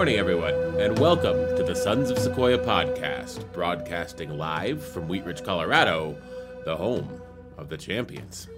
[0.00, 5.26] Good morning, everyone, and welcome to the Sons of Sequoia podcast, broadcasting live from Wheat
[5.26, 6.16] Ridge, Colorado,
[6.64, 7.20] the home
[7.58, 8.48] of the champions.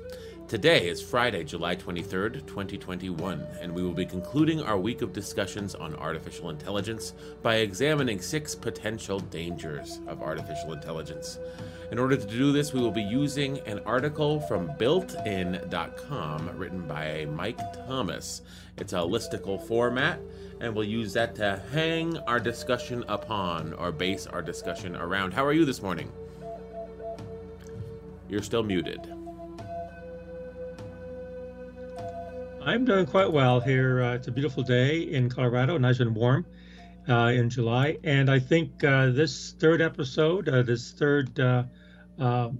[0.53, 5.75] Today is Friday, July 23rd, 2021, and we will be concluding our week of discussions
[5.75, 11.39] on artificial intelligence by examining six potential dangers of artificial intelligence.
[11.91, 17.27] In order to do this, we will be using an article from builtin.com written by
[17.31, 18.43] Mike Thomas.
[18.77, 20.21] It's a listicle format,
[20.61, 25.33] and we'll use that to hang our discussion upon or base our discussion around.
[25.33, 26.13] How are you this morning?
[28.29, 29.22] You're still muted.
[32.65, 34.03] I'm doing quite well here.
[34.03, 36.47] Uh, it's a beautiful day in Colorado, nice and warm
[37.09, 37.99] uh, in July.
[38.05, 41.65] And I think uh, this third episode, uh, this third uh,
[42.21, 42.51] uh,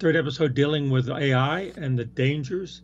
[0.00, 2.82] third episode dealing with AI and the dangers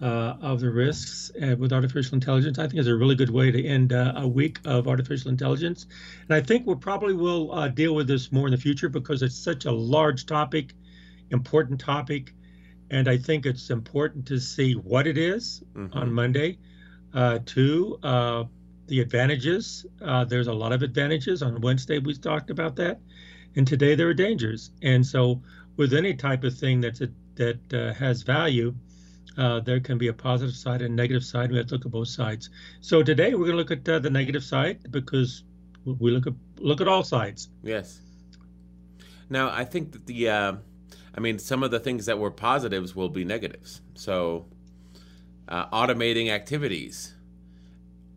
[0.00, 3.92] of the risks with artificial intelligence, I think is a really good way to end
[3.92, 5.86] a week of artificial intelligence.
[6.28, 9.36] And I think we probably will deal with this more in the future because it's
[9.36, 10.74] such a large topic,
[11.30, 12.32] important topic
[12.90, 15.96] and I think it's important to see what it is mm-hmm.
[15.96, 16.58] on Monday.
[17.14, 18.44] Uh, two, uh,
[18.86, 19.86] the advantages.
[20.02, 21.42] Uh, there's a lot of advantages.
[21.42, 23.00] On Wednesday, we talked about that,
[23.56, 24.70] and today there are dangers.
[24.82, 25.42] And so,
[25.76, 28.74] with any type of thing that's a, that uh, has value,
[29.38, 31.50] uh, there can be a positive side and negative side.
[31.50, 32.50] We have to look at both sides.
[32.80, 35.44] So today we're going to look at uh, the negative side because
[35.84, 37.48] we look at look at all sides.
[37.62, 38.00] Yes.
[39.30, 40.58] Now I think that the
[41.14, 43.80] I mean, some of the things that were positives will be negatives.
[43.94, 44.46] So,
[45.48, 47.14] uh, automating activities,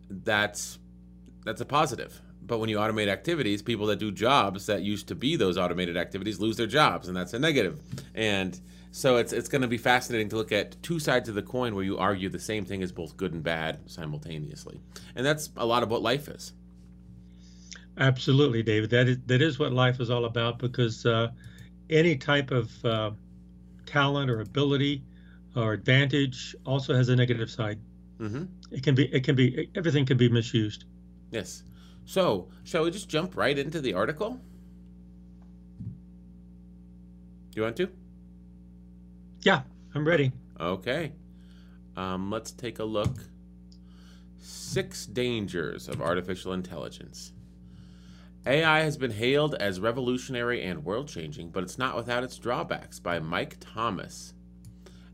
[0.09, 0.77] that's
[1.45, 2.21] that's a positive.
[2.43, 5.95] But when you automate activities, people that do jobs that used to be those automated
[5.95, 7.79] activities lose their jobs, and that's a negative.
[8.13, 8.59] And
[8.91, 11.75] so it's it's going to be fascinating to look at two sides of the coin
[11.75, 14.81] where you argue the same thing is both good and bad simultaneously,
[15.15, 16.53] and that's a lot of what life is.
[17.97, 18.89] Absolutely, David.
[18.89, 21.05] That is that is what life is all about because.
[21.05, 21.29] Uh,
[21.91, 23.11] any type of uh,
[23.85, 25.03] talent or ability
[25.55, 27.79] or advantage also has a negative side.
[28.19, 28.45] Mm-hmm.
[28.71, 30.85] It can be, it can be, everything can be misused.
[31.31, 31.63] Yes.
[32.05, 34.39] So, shall we just jump right into the article?
[37.51, 37.89] Do you want to?
[39.41, 39.61] Yeah,
[39.93, 40.31] I'm ready.
[40.59, 41.11] Okay.
[41.97, 43.17] Um, let's take a look.
[44.39, 47.33] Six dangers of artificial intelligence.
[48.45, 52.99] AI has been hailed as revolutionary and world changing, but it's not without its drawbacks
[52.99, 54.33] by Mike Thomas.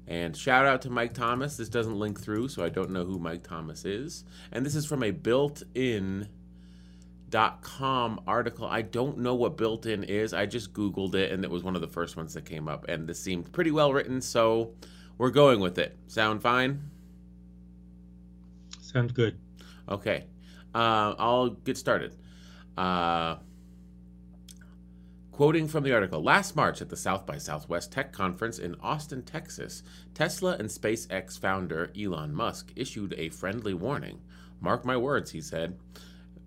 [0.08, 1.58] And shout out to Mike Thomas.
[1.58, 4.24] This doesn't link through, so I don't know who Mike Thomas is.
[4.54, 6.30] And this is from a built in
[7.62, 8.66] com article.
[8.66, 10.34] I don't know what built in is.
[10.34, 12.86] I just Googled it and it was one of the first ones that came up.
[12.88, 14.74] And this seemed pretty well written, so
[15.18, 15.98] we're going with it.
[16.08, 16.90] Sound fine?
[18.80, 19.38] Sounds good.
[19.90, 20.26] Okay.
[20.74, 22.16] Uh, I'll get started.
[22.78, 23.38] Uh,
[25.32, 29.24] quoting from the article Last March at the South by Southwest Tech Conference in Austin,
[29.24, 29.82] Texas,
[30.14, 34.20] Tesla and SpaceX founder Elon Musk issued a friendly warning.
[34.60, 35.78] Mark my words, he said.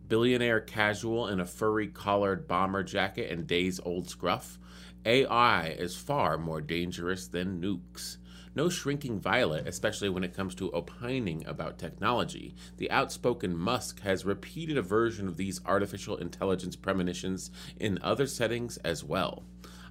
[0.08, 4.58] Billionaire casual in a furry collared bomber jacket and days old scruff.
[5.04, 8.16] AI is far more dangerous than nukes.
[8.54, 12.54] No shrinking violet, especially when it comes to opining about technology.
[12.78, 18.76] The outspoken Musk has repeated a version of these artificial intelligence premonitions in other settings
[18.78, 19.44] as well.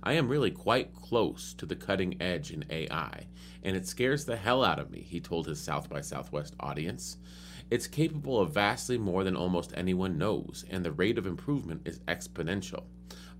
[0.04, 3.28] I am really quite close to the cutting edge in AI,
[3.64, 7.18] and it scares the hell out of me, he told his South by Southwest audience.
[7.69, 12.00] It's capable of vastly more than almost anyone knows, and the rate of improvement is
[12.07, 12.86] exponential.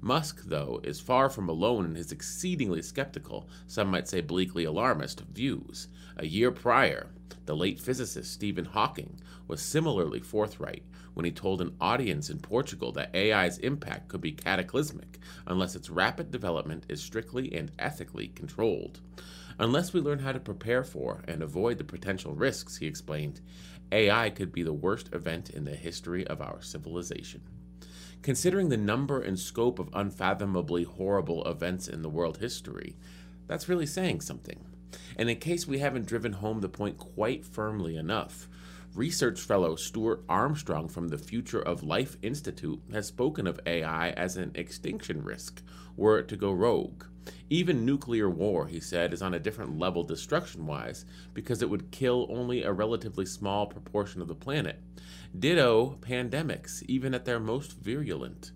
[0.02, 5.22] Musk, though, is far from alone in his exceedingly skeptical, some might say bleakly alarmist,
[5.34, 5.88] views.
[6.16, 7.12] A year prior,
[7.46, 10.84] the late physicist Stephen Hawking was similarly forthright
[11.16, 15.90] when he told an audience in Portugal that AI's impact could be cataclysmic unless its
[15.90, 19.02] rapid development is strictly and ethically controlled.
[19.58, 23.42] Unless we learn how to prepare for and avoid the potential risks, he explained,
[23.92, 27.42] AI could be the worst event in the history of our civilization.
[28.22, 32.98] Considering the number and scope of unfathomably horrible events in the world history,
[33.48, 34.66] that's really saying something.
[35.18, 38.48] And in case we haven't driven home the point quite firmly enough,
[38.94, 44.36] research fellow Stuart Armstrong from the Future of Life Institute has spoken of AI as
[44.36, 45.62] an extinction risk
[45.96, 47.04] were it to go rogue.
[47.50, 51.92] Even nuclear war, he said, is on a different level destruction wise because it would
[51.92, 54.82] kill only a relatively small proportion of the planet.
[55.38, 58.52] Ditto pandemics, even at their most virulent.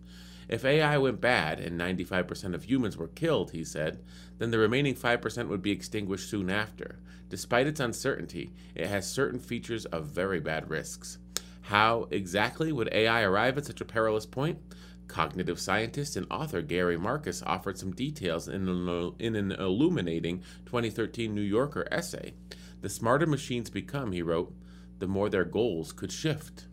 [0.49, 4.03] If AI went bad and 95% of humans were killed, he said,
[4.37, 6.99] then the remaining 5% would be extinguished soon after.
[7.29, 11.17] Despite its uncertainty, it has certain features of very bad risks.
[11.61, 14.59] How exactly would AI arrive at such a perilous point?
[15.07, 21.33] Cognitive scientist and author Gary Marcus offered some details in an, in an illuminating 2013
[21.33, 22.33] New Yorker essay.
[22.81, 24.53] The smarter machines become, he wrote,
[24.99, 26.67] the more their goals could shift.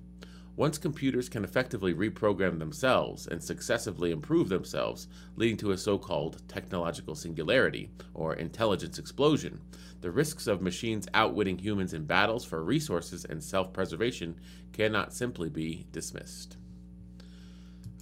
[0.56, 6.42] Once computers can effectively reprogram themselves and successively improve themselves, leading to a so called
[6.48, 9.58] technological singularity, or intelligence explosion,
[10.00, 14.38] the risks of machines outwitting humans in battles for resources and self preservation
[14.72, 16.56] cannot simply be dismissed.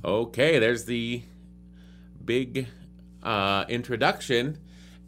[0.04, 1.22] Okay, there's the
[2.24, 2.68] big
[3.22, 4.58] uh, introduction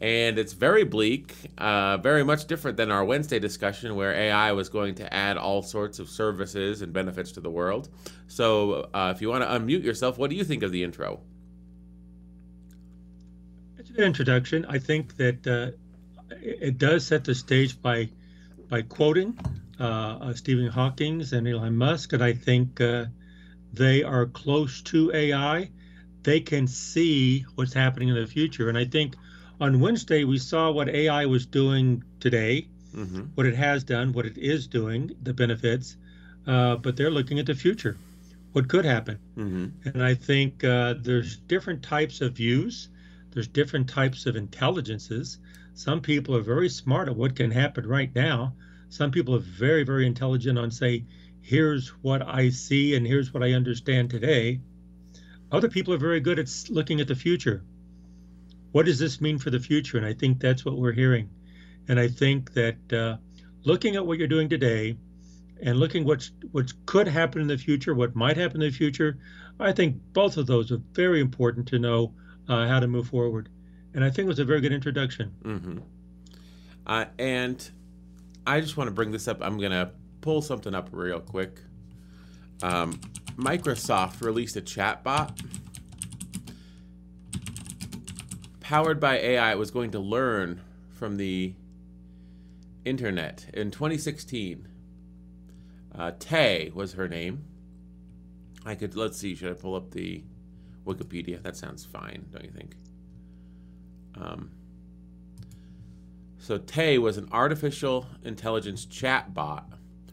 [0.01, 4.67] and it's very bleak, uh, very much different than our Wednesday discussion where AI was
[4.67, 7.87] going to add all sorts of services and benefits to the world.
[8.27, 11.19] So, uh, if you want to unmute yourself, what do you think of the intro?
[13.77, 14.65] It's a good introduction.
[14.67, 15.71] I think that uh,
[16.41, 18.09] it does set the stage by
[18.69, 19.37] by quoting
[19.79, 22.81] uh, uh, Stephen Hawking's and Elon Musk, and I think
[23.73, 25.69] they are close to AI.
[26.23, 29.15] They can see what's happening in the future, and I think
[29.61, 33.25] on Wednesday, we saw what AI was doing today, mm-hmm.
[33.35, 35.97] what it has done, what it is doing, the benefits,
[36.47, 37.95] uh, but they're looking at the future,
[38.53, 39.19] what could happen.
[39.37, 39.87] Mm-hmm.
[39.87, 42.89] And I think uh, there's different types of views,
[43.31, 45.37] there's different types of intelligences.
[45.75, 48.53] Some people are very smart at what can happen right now.
[48.89, 51.05] Some people are very, very intelligent on, say,
[51.41, 54.61] here's what I see and here's what I understand today.
[55.51, 57.63] Other people are very good at looking at the future
[58.71, 59.97] what does this mean for the future?
[59.97, 61.29] And I think that's what we're hearing.
[61.87, 63.17] And I think that uh,
[63.63, 64.97] looking at what you're doing today
[65.61, 69.17] and looking what's what could happen in the future, what might happen in the future,
[69.59, 72.13] I think both of those are very important to know
[72.47, 73.49] uh, how to move forward.
[73.93, 75.33] And I think it was a very good introduction.
[75.43, 75.79] Mm-hmm.
[76.87, 77.69] Uh, and
[78.47, 79.39] I just want to bring this up.
[79.41, 79.91] I'm going to
[80.21, 81.59] pull something up real quick.
[82.63, 82.99] Um,
[83.35, 85.39] Microsoft released a chat bot
[88.59, 91.53] powered by AI It was going to learn from the
[92.85, 93.47] internet.
[93.53, 94.67] In 2016,
[95.93, 97.43] uh, Tay was her name.
[98.65, 100.23] I could, let's see, should I pull up the
[100.85, 101.41] Wikipedia?
[101.41, 102.75] That sounds fine, don't you think?
[104.15, 104.51] Um,
[106.37, 109.69] so Tay was an artificial intelligence chat bot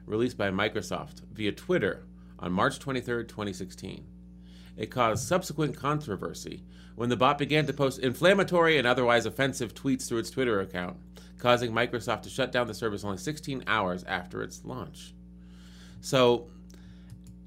[0.09, 2.05] released by Microsoft via Twitter
[2.39, 4.05] on March 23, 2016.
[4.77, 6.63] It caused subsequent controversy
[6.95, 10.97] when the bot began to post inflammatory and otherwise offensive tweets through its Twitter account,
[11.39, 15.15] causing Microsoft to shut down the service only 16 hours after its launch.
[16.01, 16.49] So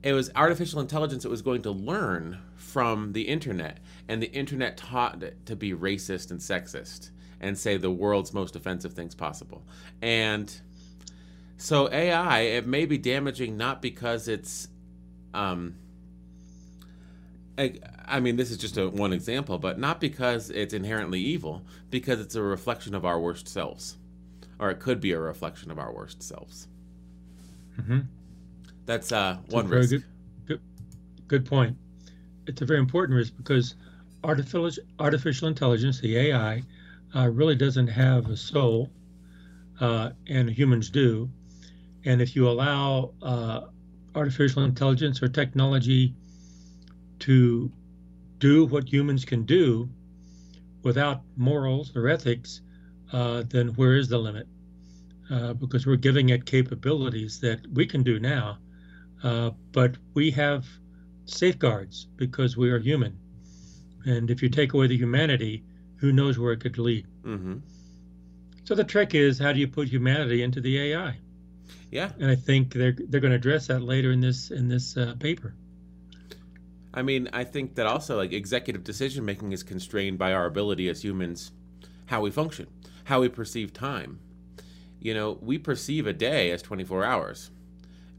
[0.04, 4.78] it was artificial intelligence that was going to learn from the internet, and the internet
[4.78, 9.64] taught it to be racist and sexist and say the world's most offensive things possible.
[10.02, 10.54] And
[11.62, 14.68] so AI, it may be damaging not because it's
[15.34, 15.76] um,
[17.58, 21.62] I, I mean, this is just a, one example, but not because it's inherently evil,
[21.92, 23.98] because it's a reflection of our worst selves,
[24.60, 26.68] or it could be a reflection of our worst selves.
[27.80, 28.00] Mm-hmm.
[28.88, 29.92] That's uh, one risk.
[29.92, 30.04] Good,
[30.48, 30.62] good,
[31.28, 31.78] good point.
[32.48, 33.76] It's a very important risk because
[34.24, 36.64] artificial artificial intelligence, the AI,
[37.16, 38.90] uh, really doesn't have a soul,
[39.80, 41.30] uh, and humans do.
[42.06, 43.62] And if you allow uh,
[44.16, 46.16] artificial intelligence or technology
[47.20, 47.72] to
[48.40, 49.88] do what humans can do
[50.84, 52.62] without morals or ethics,
[53.14, 54.48] uh, then where is the limit?
[55.30, 58.58] Uh, because we're giving it capabilities that we can do now,
[59.24, 60.66] uh, but we have
[61.26, 63.18] safeguards because we are human.
[64.06, 65.64] And if you take away the humanity,
[65.98, 67.06] who knows where it could lead?
[67.24, 67.58] Mm-hmm.
[68.64, 71.18] So the trick is, how do you put humanity into the AI?
[71.92, 74.96] Yeah, and I think they're they're going to address that later in this in this
[74.98, 75.54] uh, paper.
[76.94, 80.90] I mean, I think that also like executive decision making is constrained by our ability
[80.90, 81.52] as humans,
[82.08, 82.68] how we function,
[83.06, 84.20] how we perceive time.
[85.00, 87.52] You know, we perceive a day as 24 hours,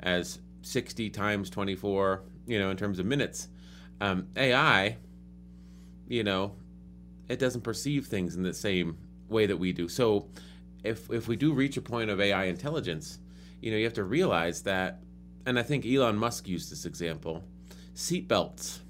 [0.00, 3.49] as 60 times 24, you know, in terms of minutes.
[4.00, 4.97] Um, AI,
[6.09, 6.56] you know,
[7.28, 9.88] it doesn't perceive things in the same way that we do.
[9.88, 10.28] So
[10.82, 13.18] if, if we do reach a point of AI intelligence,
[13.62, 15.00] you know, you have to realize that,
[15.47, 17.45] and I think Elon Musk used this example
[17.95, 18.81] seatbelts.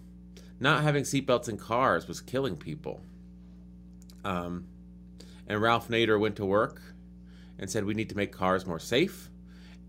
[0.58, 3.02] Not having seatbelts in cars was killing people.
[4.24, 4.66] Um,
[5.46, 6.80] and Ralph Nader went to work
[7.58, 9.28] and said, We need to make cars more safe.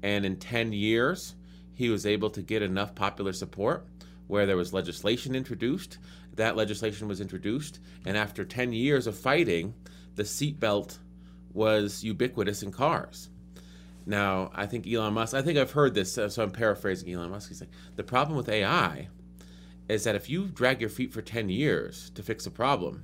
[0.01, 1.35] And in 10 years,
[1.73, 3.87] he was able to get enough popular support
[4.27, 5.97] where there was legislation introduced.
[6.35, 7.79] That legislation was introduced.
[8.05, 9.75] And after 10 years of fighting,
[10.15, 10.97] the seatbelt
[11.53, 13.29] was ubiquitous in cars.
[14.05, 17.49] Now, I think Elon Musk, I think I've heard this, so I'm paraphrasing Elon Musk.
[17.49, 19.07] He's like, the problem with AI
[19.87, 23.03] is that if you drag your feet for 10 years to fix a problem,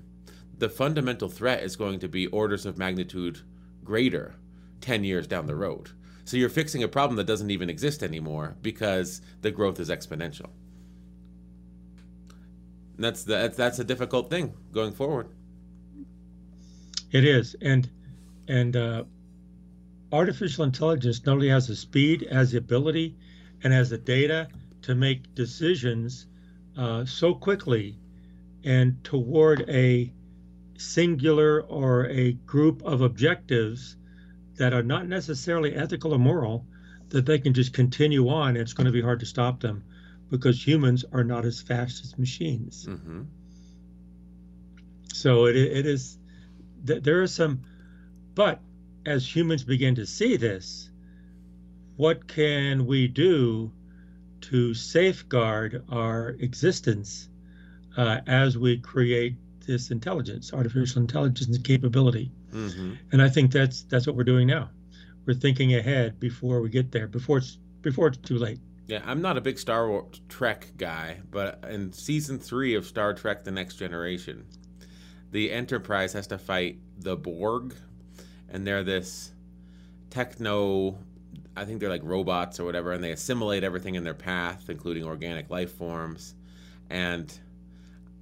[0.58, 3.41] the fundamental threat is going to be orders of magnitude
[3.84, 4.36] greater
[4.82, 5.91] 10 years down the road.
[6.25, 10.50] So you're fixing a problem that doesn't even exist anymore because the growth is exponential.
[12.96, 15.29] And that's the, that's a difficult thing going forward.
[17.12, 17.89] It is, and
[18.48, 19.03] and uh,
[20.12, 23.16] artificial intelligence not only has the speed, has the ability,
[23.63, 24.48] and has the data
[24.82, 26.28] to make decisions
[26.78, 27.98] uh, so quickly
[28.63, 30.12] and toward a
[30.78, 33.98] singular or a group of objectives
[34.56, 36.66] that are not necessarily ethical or moral
[37.10, 38.56] that they can just continue on.
[38.56, 39.84] It's going to be hard to stop them
[40.30, 42.86] because humans are not as fast as machines.
[42.86, 43.24] Mm-hmm.
[45.13, 46.18] So it, it is,
[46.84, 47.62] there are some,
[48.36, 48.62] but
[49.06, 50.89] as humans begin to see this,
[51.96, 53.72] what can we do
[54.41, 57.29] to safeguard our existence
[57.98, 59.36] uh, as we create
[59.68, 62.32] this intelligence, artificial intelligence capability?
[62.51, 62.94] Mm-hmm.
[63.12, 64.70] And I think that's that's what we're doing now.
[65.25, 68.60] We're thinking ahead before we get there, before it's before it's too late.
[68.88, 73.13] Yeah, I'm not a big Star Wars Trek guy, but in season three of Star
[73.13, 74.46] Trek: The Next Generation,
[75.32, 77.75] the Enterprise has to fight the Borg,
[78.51, 79.32] and they're this
[80.10, 80.98] techno.
[81.56, 85.03] I think they're like robots or whatever, and they assimilate everything in their path, including
[85.03, 86.36] organic life forms.
[86.89, 87.32] And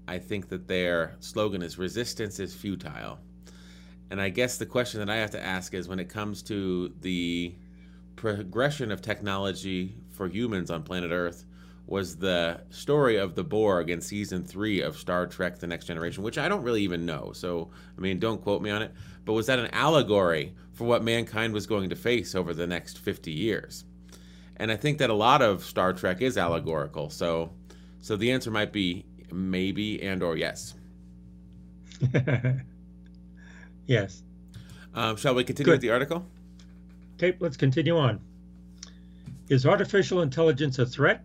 [0.08, 3.20] I think that their slogan is "Resistance is futile."
[4.10, 6.94] And I guess the question that I have to ask is when it comes to
[7.02, 7.54] the
[8.16, 11.46] progression of technology for humans on planet Earth
[11.88, 16.22] was the story of the Borg in season three of Star Trek The Next Generation,
[16.22, 17.32] which I don't really even know.
[17.34, 18.92] So, I mean, don't quote me on it.
[19.24, 23.00] But was that an allegory for what mankind was going to face over the next
[23.00, 23.86] 50 years?
[24.58, 27.10] And I think that a lot of Star Trek is allegorical.
[27.10, 27.52] So,
[28.02, 30.74] so the answer might be maybe and or yes.
[33.86, 34.24] yes.
[34.94, 35.72] Um, shall we continue Good.
[35.74, 36.26] with the article?
[37.16, 38.20] Okay, let's continue on.
[39.48, 41.24] Is artificial intelligence a threat?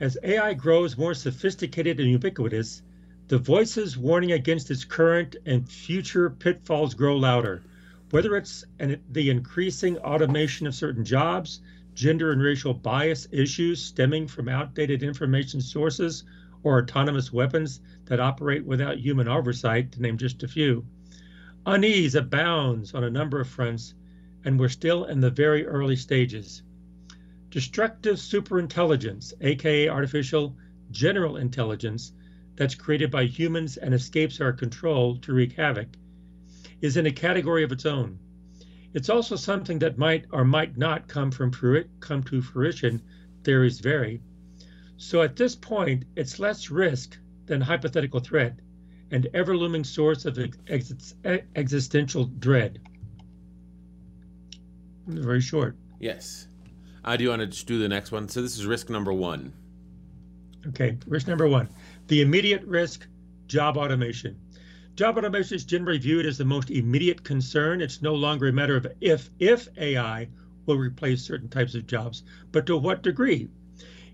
[0.00, 2.82] As AI grows more sophisticated and ubiquitous,
[3.26, 7.62] the voices warning against its current and future pitfalls grow louder.
[8.10, 11.60] Whether it's an, the increasing automation of certain jobs,
[11.94, 16.22] gender and racial bias issues stemming from outdated information sources,
[16.62, 20.86] or autonomous weapons that operate without human oversight, to name just a few,
[21.66, 23.94] unease abounds on a number of fronts,
[24.44, 26.62] and we're still in the very early stages.
[27.50, 30.56] Destructive superintelligence, aka artificial
[30.90, 32.12] general intelligence,
[32.56, 35.88] that's created by humans and escapes our control to wreak havoc,
[36.80, 38.18] is in a category of its own.
[38.92, 41.52] It's also something that might or might not come from
[42.00, 43.00] come to fruition.
[43.44, 44.20] Theories vary.
[44.96, 48.58] So at this point, it's less risk than hypothetical threat,
[49.10, 50.38] and ever looming source of
[50.68, 51.14] ex-
[51.54, 52.80] existential dread.
[55.06, 55.76] Very short.
[56.00, 56.47] Yes.
[57.08, 58.28] Uh, do want to just do the next one?
[58.28, 59.54] So this is risk number one.
[60.66, 61.70] Okay, risk number one.
[62.08, 63.06] The immediate risk,
[63.46, 64.36] job automation.
[64.94, 67.80] Job automation is generally viewed as the most immediate concern.
[67.80, 70.28] It's no longer a matter of if if AI
[70.66, 73.48] will replace certain types of jobs, but to what degree.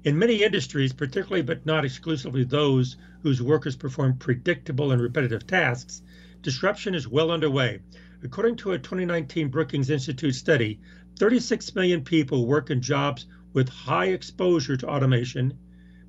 [0.04, 6.00] In many industries, particularly but not exclusively those whose workers perform predictable and repetitive tasks,
[6.42, 7.80] disruption is well underway.
[8.22, 10.80] According to a 2019 Brookings Institute study,
[11.18, 15.56] 36 million people work in jobs with high exposure to automation,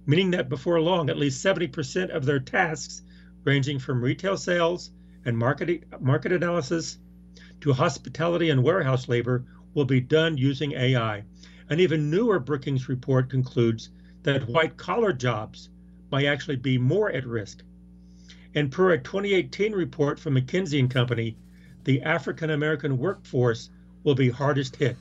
[0.07, 3.03] meaning that before long, at least 70% of their tasks,
[3.43, 4.91] ranging from retail sales
[5.25, 6.97] and market, market analysis
[7.61, 9.45] to hospitality and warehouse labor,
[9.75, 11.23] will be done using AI.
[11.69, 13.89] An even newer Brookings report concludes
[14.23, 15.69] that white collar jobs
[16.11, 17.63] might actually be more at risk.
[18.55, 21.37] And per a 2018 report from McKinsey and Company,
[21.83, 23.69] the African American workforce
[24.05, 24.95] will be hardest hit.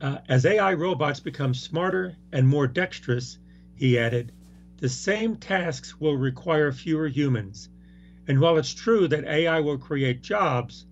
[0.00, 3.38] Uh, as AI robots become smarter and more dexterous,
[3.74, 4.32] he added,
[4.78, 7.68] the same tasks will require fewer humans.
[8.26, 10.86] And while it's true that AI will create jobs,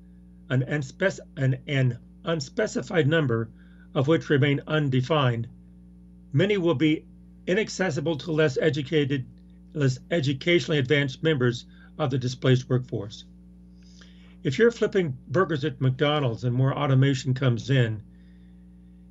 [0.50, 3.50] an, unspec- an, an unspecified number
[3.94, 5.48] of which remain undefined,
[6.32, 7.04] many will be
[7.46, 9.24] inaccessible to less educated,
[9.72, 11.64] less educationally advanced members
[11.98, 13.24] of the displaced workforce.
[14.44, 18.02] If you're flipping burgers at McDonald's and more automation comes in,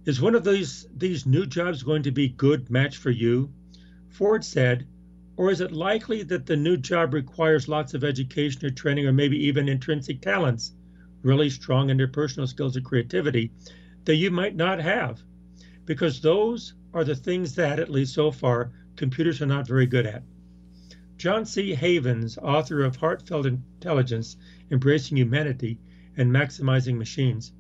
[0.06, 3.52] is one of these these new jobs going to be a good match for you?
[4.10, 4.86] Ford said,
[5.36, 9.12] or is it likely that the new job requires lots of education or training or
[9.12, 10.74] maybe even intrinsic talents
[11.24, 13.52] really strong interpersonal skills of creativity
[14.06, 15.24] that you might not have,
[15.86, 20.06] because those are the things that, at least so far, computers are not very good
[20.06, 20.22] at.
[21.16, 21.74] John C.
[21.74, 24.36] Havens, author of Heartificial Intelligence
[24.72, 25.78] Embracing Humanity
[26.16, 27.52] and Maximizing Machines,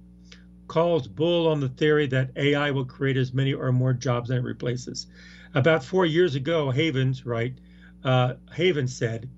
[0.67, 4.37] calls bull on the theory that AI will create as many or more jobs than
[4.37, 5.07] it replaces.
[5.53, 7.57] About four years ago, Havens, right,
[8.03, 9.29] uh, Havens said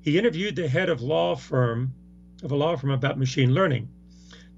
[0.00, 1.94] he interviewed the head of law firm
[2.42, 3.88] of a law firm about machine learning.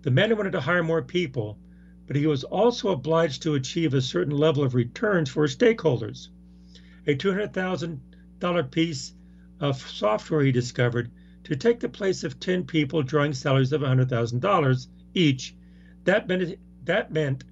[0.03, 1.59] The man wanted to hire more people,
[2.07, 6.29] but he was also obliged to achieve a certain level of returns for his stakeholders.
[7.07, 9.12] A $200,000 piece
[9.61, 11.11] of software he discovered
[11.47, 15.55] to take the place of 10 people drawing salaries of $100,000 each.
[16.03, 17.45] That meant, that meant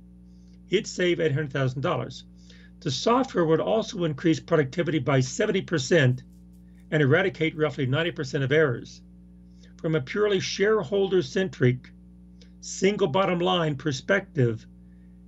[0.67, 2.23] he'd save $800,000.
[2.81, 6.23] The software would also increase productivity by 70%
[6.91, 9.01] and eradicate roughly 90% of errors.
[9.77, 11.89] From a purely shareholder centric,
[12.63, 14.67] single bottom line perspective,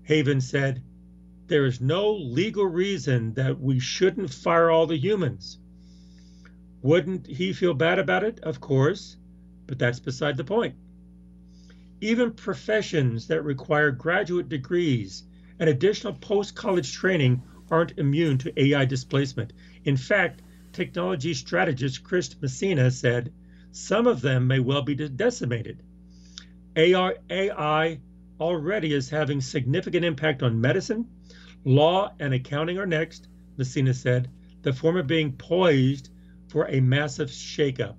[0.02, 0.82] Haven said,
[1.46, 5.61] there is no legal reason that we shouldn't fire all the humans.
[6.87, 8.38] Wouldn't he feel bad about it?
[8.45, 9.16] Of course,
[9.66, 10.76] but that's beside the point.
[12.00, 15.25] Even professions that require graduate degrees
[15.59, 19.52] and additional post college training aren't immune to AI displacement.
[19.85, 23.33] In fact, technology strategist Chris Messina said
[23.72, 25.83] some of them may well be decimated.
[26.77, 27.99] AI, AI
[28.38, 31.09] already is having significant impact on medicine,
[31.64, 34.31] law, and accounting are next, Messina said,
[34.62, 36.11] the former being poised
[36.57, 37.97] for a massive shakeup.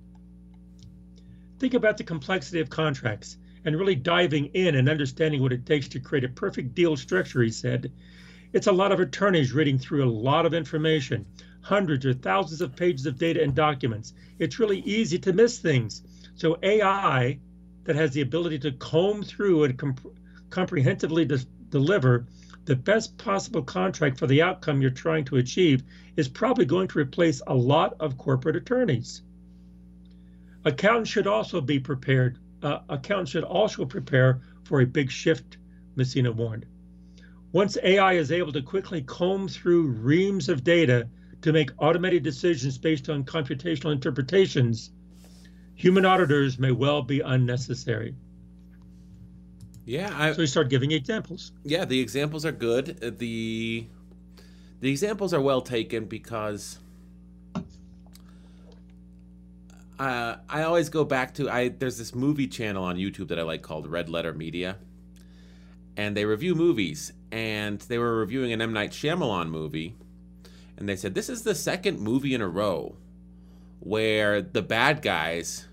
[1.60, 5.86] Think about the complexity of contracts and really diving in and understanding what it takes
[5.86, 7.92] to create a perfect deal structure, he said.
[8.52, 11.24] It's a lot of attorneys reading through a lot of information,
[11.60, 14.12] hundreds or thousands of pages of data and documents.
[14.40, 16.02] It's really easy to miss things.
[16.34, 17.38] So AI
[17.84, 20.18] that has the ability to comb through and comp-
[20.50, 22.26] comprehensively de- deliver
[22.68, 25.82] the best possible contract for the outcome you're trying to achieve
[26.16, 29.22] is probably going to replace a lot of corporate attorneys.
[30.66, 32.36] Accountants should also be prepared.
[32.62, 35.56] Uh, accountants should also prepare for a big shift,
[35.96, 36.66] Messina warned.
[37.52, 41.08] Once AI is able to quickly comb through reams of data
[41.40, 44.90] to make automated decisions based on computational interpretations,
[45.74, 48.14] human auditors may well be unnecessary.
[49.88, 51.50] Yeah, I, so we start giving examples.
[51.64, 53.02] Yeah, the examples are good.
[53.02, 53.86] Uh, the
[54.80, 56.78] the examples are well taken because
[59.98, 61.70] uh, I always go back to I.
[61.70, 64.76] There's this movie channel on YouTube that I like called Red Letter Media,
[65.96, 67.14] and they review movies.
[67.32, 69.94] And they were reviewing an M Night Shyamalan movie,
[70.76, 72.96] and they said this is the second movie in a row
[73.80, 75.66] where the bad guys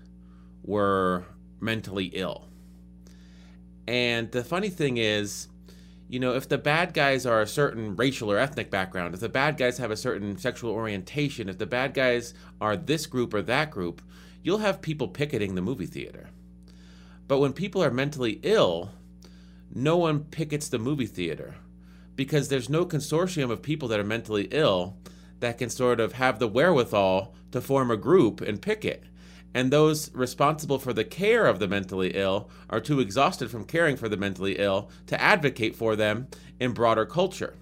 [0.64, 1.26] were
[1.60, 2.46] mentally ill.
[3.86, 5.48] And the funny thing is,
[6.08, 9.28] you know, if the bad guys are a certain racial or ethnic background, if the
[9.28, 13.42] bad guys have a certain sexual orientation, if the bad guys are this group or
[13.42, 14.02] that group,
[14.42, 16.30] you'll have people picketing the movie theater.
[17.28, 18.92] But when people are mentally ill,
[19.74, 21.56] no one pickets the movie theater
[22.14, 24.96] because there's no consortium of people that are mentally ill
[25.40, 29.04] that can sort of have the wherewithal to form a group and picket.
[29.56, 33.96] And those responsible for the care of the mentally ill are too exhausted from caring
[33.96, 36.28] for the mentally ill to advocate for them
[36.60, 37.54] in broader culture.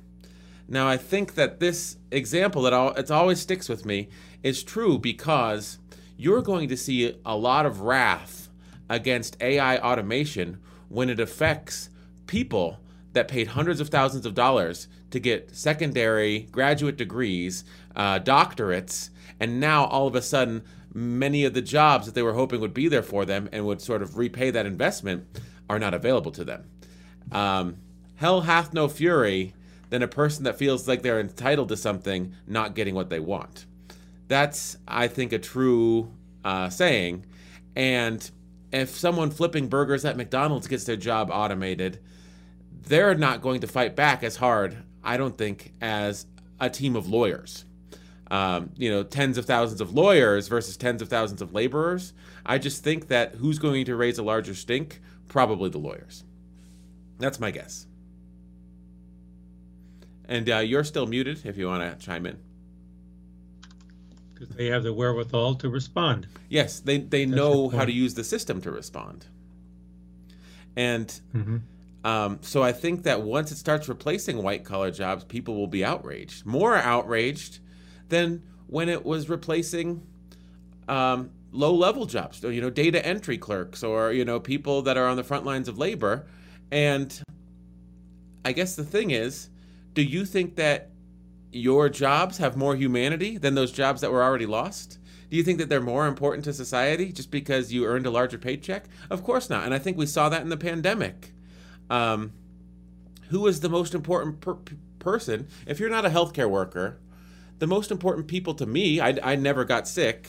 [0.67, 4.09] Now, I think that this example that it always sticks with me
[4.43, 5.79] is true because
[6.17, 8.49] you're going to see a lot of wrath
[8.91, 11.91] against AI automation when it affects
[12.27, 12.81] people
[13.13, 17.63] that paid hundreds of thousands of dollars to get secondary graduate degrees,
[17.95, 22.35] uh, doctorates, and now all of a sudden, many of the jobs that they were
[22.35, 25.27] hoping would be there for them and would sort of repay that investment
[25.69, 26.65] are not available to them.
[27.33, 27.77] Um,
[28.17, 29.55] hell hath no fury
[29.91, 33.67] than a person that feels like they're entitled to something not getting what they want.
[34.29, 36.13] That's, I think, a true
[36.45, 37.27] uh, saying.
[37.77, 38.31] And
[38.73, 42.01] if someone flipping burgers at McDonald's gets their job automated,
[42.83, 46.27] they're not going to fight back as hard, I don't think, as
[46.61, 47.65] a team of lawyers.
[48.31, 52.13] Um, you know, tens of thousands of lawyers versus tens of thousands of laborers.
[52.47, 55.01] I just think that who's going to raise a larger stink?
[55.29, 56.25] Probably the lawyers.
[57.19, 57.87] That's my guess.
[60.27, 62.39] And uh, you're still muted if you want to chime in.
[64.33, 66.27] Because they have the wherewithal to respond.
[66.49, 69.27] Yes, they, they know how to use the system to respond.
[70.77, 71.57] And mm-hmm.
[72.05, 75.83] Um, so I think that once it starts replacing white collar jobs, people will be
[75.83, 77.61] outraged, more outraged
[78.09, 80.07] than when it was replacing
[80.89, 85.07] um, low level jobs, you know, data entry clerks or, you know, people that are
[85.07, 86.27] on the front lines of labor.
[86.71, 87.23] And
[88.45, 89.49] I guess the thing is,
[89.95, 90.91] do you think that
[91.53, 94.99] your jobs have more humanity than those jobs that were already lost?
[95.31, 98.39] Do you think that they're more important to society just because you earned a larger
[98.39, 98.85] paycheck?
[99.09, 99.65] Of course not.
[99.65, 101.33] And I think we saw that in the pandemic.
[101.89, 102.33] Um,
[103.29, 104.59] who is the most important per-
[104.99, 105.49] person?
[105.67, 106.99] If you're not a healthcare worker,
[107.59, 110.29] the most important people to me, I, I never got sick,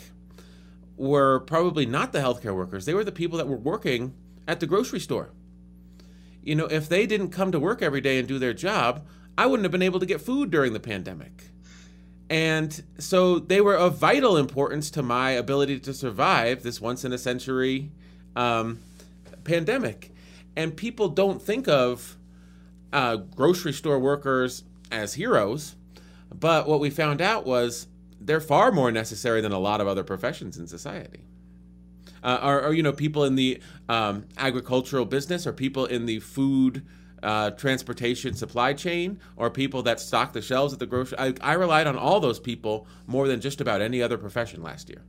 [0.97, 2.85] were probably not the healthcare workers.
[2.85, 4.13] They were the people that were working
[4.47, 5.31] at the grocery store.
[6.41, 9.05] You know, if they didn't come to work every day and do their job,
[9.37, 11.49] I wouldn't have been able to get food during the pandemic.
[12.29, 17.13] And so they were of vital importance to my ability to survive this once in
[17.13, 17.91] a century
[18.35, 18.79] um,
[19.43, 20.11] pandemic.
[20.55, 22.17] And people don't think of
[22.93, 25.75] uh, grocery store workers as heroes.
[26.39, 27.87] But what we found out was
[28.19, 31.21] they're far more necessary than a lot of other professions in society.
[32.23, 36.19] Uh, or, or, you know, people in the um, agricultural business, or people in the
[36.19, 36.83] food
[37.21, 41.17] uh, transportation supply chain, or people that stock the shelves at the grocery.
[41.19, 44.89] I, I relied on all those people more than just about any other profession last
[44.89, 45.03] year.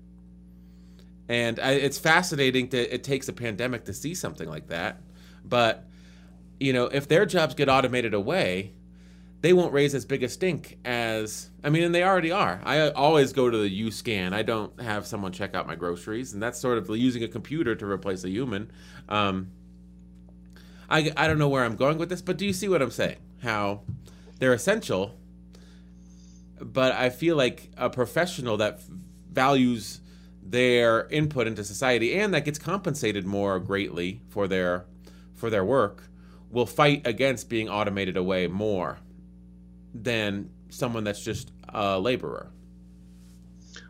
[1.29, 5.01] And I, it's fascinating that it takes a pandemic to see something like that.
[5.43, 5.87] But
[6.61, 8.73] you know, if their jobs get automated away,
[9.47, 12.61] they won't raise as big a stink as I mean, and they already are.
[12.65, 14.35] I always go to the U scan.
[14.35, 17.77] I don't have someone check out my groceries, and that's sort of using a computer
[17.77, 18.73] to replace a human.
[19.09, 19.53] Um,
[20.91, 22.91] I I don't know where I'm going with this, but do you see what I'm
[22.91, 23.19] saying?
[23.41, 23.83] How
[24.41, 25.17] they're essential,
[26.61, 28.81] but I feel like a professional that
[29.31, 30.01] values
[30.43, 34.87] their input into society and that gets compensated more greatly for their
[35.37, 36.03] for their work
[36.51, 38.99] will fight against being automated away more
[40.03, 42.51] than someone that's just a laborer.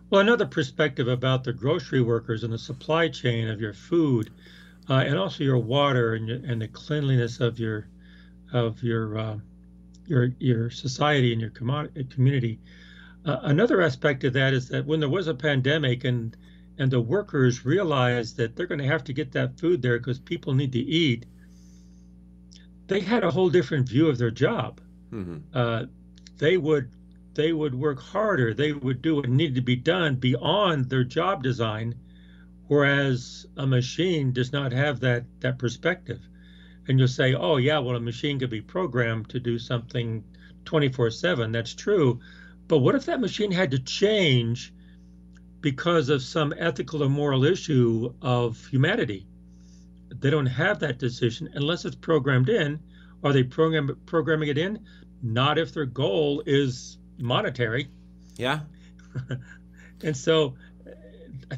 [0.09, 4.31] Well, another perspective about the grocery workers and the supply chain of your food,
[4.88, 7.88] uh, and also your water and, your, and the cleanliness of your
[8.53, 9.38] of your uh,
[10.07, 12.61] your your society and your community.
[13.25, 16.37] Uh, another aspect of that is that when there was a pandemic and
[16.79, 20.21] and the workers realized that they're going to have to get that food there because
[20.21, 21.27] people need to eat,
[22.87, 24.81] they had a whole different view of their job.
[25.12, 25.37] Mm-hmm.
[25.55, 25.85] Uh,
[26.38, 26.90] they would
[27.35, 28.55] they would work harder.
[28.55, 31.95] They would do what needed to be done beyond their job design,
[32.66, 36.29] whereas a machine does not have that that perspective.
[36.88, 40.25] And you'll say, "Oh yeah, well a machine could be programmed to do something
[40.64, 42.21] 24/7." That's true,
[42.69, 44.73] but what if that machine had to change
[45.61, 49.27] because of some ethical or moral issue of humanity?
[50.09, 52.81] They don't have that decision unless it's programmed in.
[53.24, 54.85] Are they program, programming it in?
[55.22, 57.88] Not if their goal is monetary.
[58.37, 58.61] Yeah.
[60.02, 60.55] and so,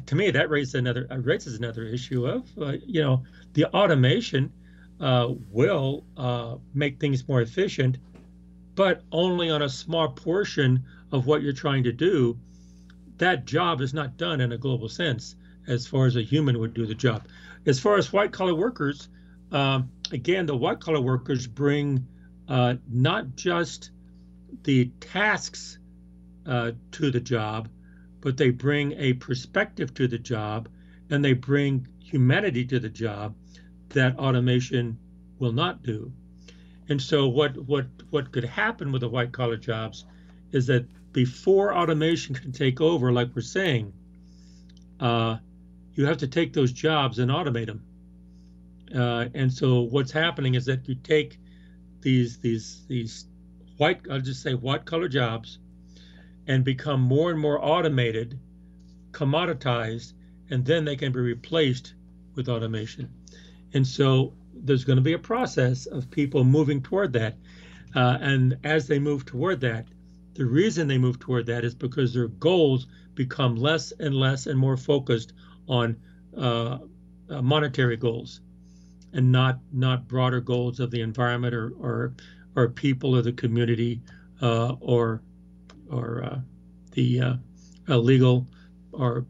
[0.05, 4.51] to me, that raises another uh, raises another issue of uh, you know the automation
[4.99, 7.97] uh, will uh, make things more efficient,
[8.75, 12.37] but only on a small portion of what you're trying to do.
[13.17, 15.35] That job is not done in a global sense
[15.67, 17.27] as far as a human would do the job.
[17.65, 19.09] As far as white collar workers,
[19.51, 22.05] um, again, the white collar workers bring
[22.47, 23.91] uh, not just
[24.63, 25.79] the tasks
[26.45, 27.69] uh, to the job,
[28.21, 30.67] but they bring a perspective to the job
[31.09, 33.35] and they bring humanity to the job
[33.89, 34.97] that automation
[35.39, 36.11] will not do.
[36.89, 40.05] And so what what what could happen with the white collar jobs
[40.51, 43.93] is that before automation can take over, like we're saying,
[44.99, 45.37] uh,
[45.93, 47.83] you have to take those jobs and automate them.
[48.95, 51.37] Uh, and so what's happening is that you take
[52.01, 53.25] these these these
[53.77, 55.59] white I'll just say white collar jobs
[56.47, 58.39] and become more and more automated,
[59.11, 60.13] commoditized,
[60.49, 61.93] and then they can be replaced
[62.35, 63.09] with automation.
[63.73, 67.37] And so there's going to be a process of people moving toward that.
[67.95, 69.87] Uh, and as they move toward that,
[70.33, 74.57] the reason they move toward that is because their goals become less and less and
[74.57, 75.33] more focused
[75.67, 75.97] on
[76.35, 76.79] uh,
[77.29, 78.41] uh, monetary goals
[79.13, 82.13] and not not broader goals of the environment or or,
[82.55, 84.01] or people or the community
[84.41, 85.21] uh, or
[85.89, 86.39] or uh,
[86.91, 88.45] the uh, legal
[88.91, 89.25] or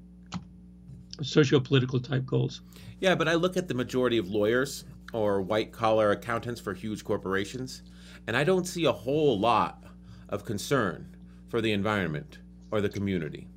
[1.22, 2.62] socio-political type goals.
[3.00, 7.04] Yeah, but I look at the majority of lawyers or white collar accountants for huge
[7.04, 7.84] corporations,
[8.28, 9.84] and I don't see a whole lot
[10.30, 11.16] of concern
[11.48, 12.40] for the environment
[12.72, 13.48] or the community.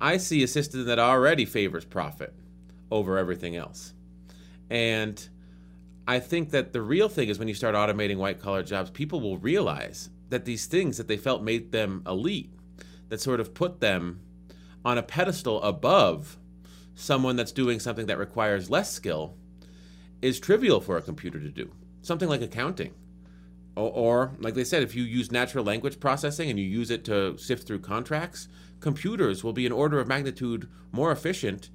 [0.00, 2.32] I see a system that already favors profit
[2.90, 3.94] over everything else.
[4.70, 5.28] And
[6.06, 9.20] I think that the real thing is when you start automating white collar jobs, people
[9.20, 12.52] will realize that these things that they felt made them elite,
[13.08, 14.20] that sort of put them
[14.84, 16.38] on a pedestal above
[16.94, 19.36] someone that's doing something that requires less skill
[20.20, 21.72] is trivial for a computer to do.
[22.02, 22.94] Something like accounting.
[23.76, 27.04] Or, or, like they said, if you use natural language processing and you use it
[27.04, 28.48] to sift through contracts,
[28.80, 31.70] computers will be an order of magnitude more efficient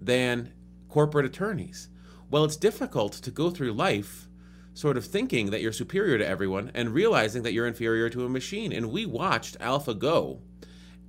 [0.00, 0.52] than
[0.88, 1.88] corporate attorneys.
[2.28, 4.26] Well, it's difficult to go through life
[4.74, 8.28] sort of thinking that you're superior to everyone and realizing that you're inferior to a
[8.28, 8.72] machine.
[8.72, 10.40] And we watched AlphaGo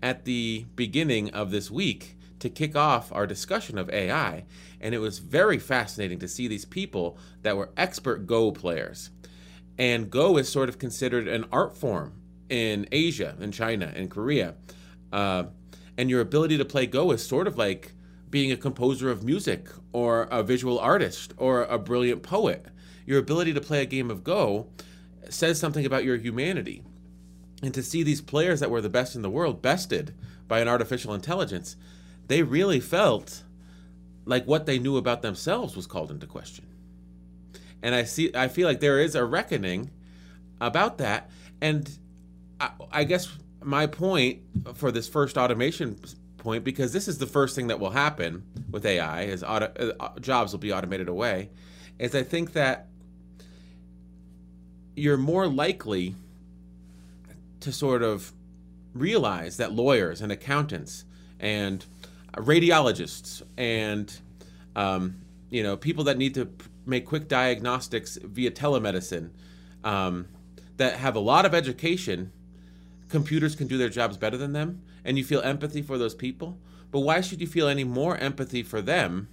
[0.01, 4.45] at the beginning of this week to kick off our discussion of AI.
[4.79, 9.09] And it was very fascinating to see these people that were expert Go players.
[9.77, 12.13] And Go is sort of considered an art form
[12.49, 14.53] in Asia, in China, in Korea.
[15.11, 15.45] Uh,
[15.97, 17.93] and your ability to play Go is sort of like
[18.29, 22.65] being a composer of music or a visual artist or a brilliant poet.
[23.05, 24.67] Your ability to play a game of Go
[25.29, 26.83] says something about your humanity.
[27.63, 30.13] And to see these players that were the best in the world bested
[30.47, 31.75] by an artificial intelligence,
[32.27, 33.43] they really felt
[34.25, 36.65] like what they knew about themselves was called into question.
[37.81, 39.91] And I see I feel like there is a reckoning
[40.59, 41.29] about that
[41.61, 41.97] and
[42.59, 43.29] I, I guess
[43.63, 44.39] my point
[44.73, 45.99] for this first automation
[46.37, 50.19] point because this is the first thing that will happen with AI is auto, uh,
[50.19, 51.49] jobs will be automated away
[51.99, 52.87] is I think that
[54.95, 56.15] you're more likely
[57.59, 58.31] to sort of
[58.93, 61.05] realize that lawyers and accountants
[61.39, 61.85] and
[62.33, 64.19] radiologists and
[64.75, 65.15] um,
[65.49, 66.49] you know people that need to
[66.85, 69.29] make quick diagnostics via telemedicine
[69.83, 70.27] um,
[70.77, 72.31] that have a lot of education
[73.09, 76.59] computers can do their jobs better than them and you feel empathy for those people
[76.91, 79.27] but why should you feel any more empathy for them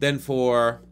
[0.00, 0.82] than for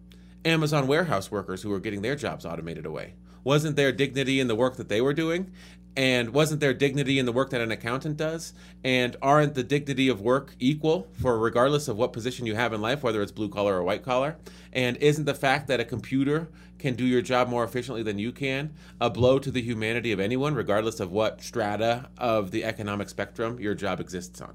[0.44, 3.14] amazon warehouse workers who are getting their jobs automated away?
[3.44, 5.50] Wasn't there dignity in the work that they were doing
[5.96, 8.54] and wasn't there dignity in the work that an accountant does?
[8.82, 12.80] And aren't the dignity of work equal for regardless of what position you have in
[12.80, 14.36] life, whether it's blue collar or white collar?
[14.72, 18.32] And isn't the fact that a computer can do your job more efficiently than you
[18.32, 23.08] can a blow to the humanity of anyone, regardless of what strata of the economic
[23.08, 24.54] spectrum your job exists on?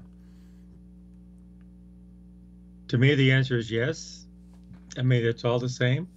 [2.88, 4.26] To me, the answer is yes.
[4.96, 6.08] I mean, it's all the same.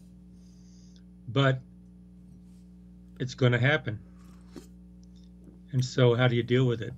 [1.27, 1.59] But
[3.19, 3.99] it's going to happen.
[5.71, 6.93] And so, how do you deal with it?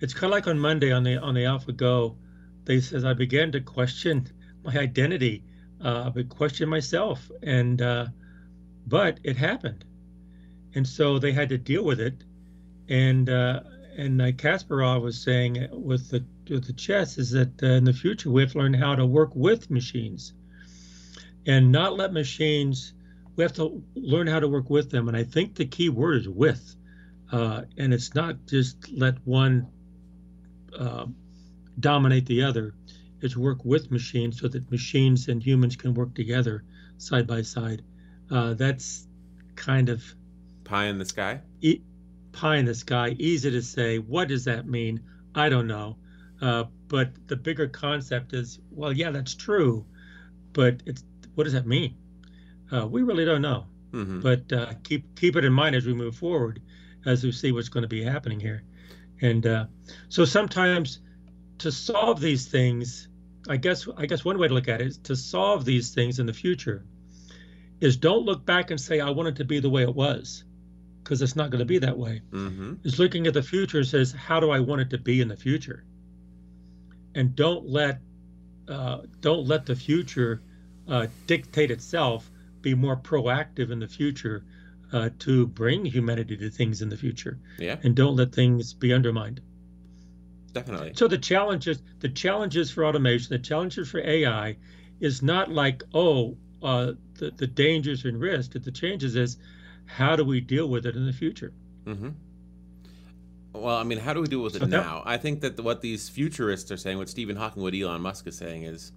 [0.00, 2.16] It's kind of like on Monday on the on the AlphaGo,
[2.64, 4.28] they says I began to question
[4.62, 5.42] my identity,
[5.82, 8.06] uh, I question myself, and uh,
[8.86, 9.84] but it happened,
[10.74, 12.24] and so they had to deal with it,
[12.88, 13.60] and uh,
[13.96, 17.92] and uh, Kasparov was saying with the with the chess is that uh, in the
[17.92, 20.32] future we have to learn how to work with machines,
[21.46, 22.94] and not let machines.
[23.36, 26.16] We have to learn how to work with them, and I think the key word
[26.16, 26.74] is with
[27.32, 29.66] uh, and it's not just let one
[30.78, 31.06] uh,
[31.80, 32.74] dominate the other.
[33.20, 36.64] It's work with machines so that machines and humans can work together
[36.98, 37.82] side by side.
[38.30, 39.06] Uh, that's
[39.56, 40.02] kind of
[40.64, 41.40] pie in the sky.
[41.60, 41.82] E-
[42.32, 43.16] pie in the sky.
[43.18, 43.98] Easy to say.
[43.98, 45.00] What does that mean?
[45.34, 45.96] I don't know.
[46.40, 49.84] Uh, but the bigger concept is, well, yeah, that's true,
[50.52, 51.02] but it's
[51.34, 51.94] what does that mean?
[52.72, 53.66] Uh, we really don't know.
[53.92, 54.20] Mm-hmm.
[54.20, 56.60] But uh, keep keep it in mind as we move forward
[57.08, 58.62] as we see what's going to be happening here.
[59.20, 59.64] And uh,
[60.08, 61.00] so sometimes
[61.58, 63.08] to solve these things,
[63.48, 66.18] I guess I guess one way to look at it is to solve these things
[66.18, 66.84] in the future
[67.80, 70.44] is don't look back and say I want it to be the way it was
[71.02, 72.20] because it's not going to be that way.
[72.30, 72.74] Mm-hmm.
[72.84, 75.28] Is looking at the future and says how do I want it to be in
[75.28, 75.84] the future,
[77.14, 78.00] and don't let
[78.68, 80.42] uh, don't let the future
[80.86, 82.30] uh, dictate itself.
[82.60, 84.44] Be more proactive in the future
[84.92, 87.38] uh, to bring humanity to things in the future.
[87.58, 87.76] Yeah.
[87.82, 89.40] And don't let things be undermined.
[90.52, 90.92] Definitely.
[90.96, 94.56] So the challenges, the challenges for automation, the challenges for AI,
[95.00, 98.56] is not like oh uh, the the dangers and risks.
[98.58, 99.36] The changes is
[99.86, 101.52] how do we deal with it in the future.
[101.84, 102.08] Mm-hmm.
[103.52, 105.02] Well, I mean, how do we deal with it so now?
[105.04, 108.26] That, I think that what these futurists are saying, what Stephen Hawking, what Elon Musk
[108.26, 108.92] is saying, is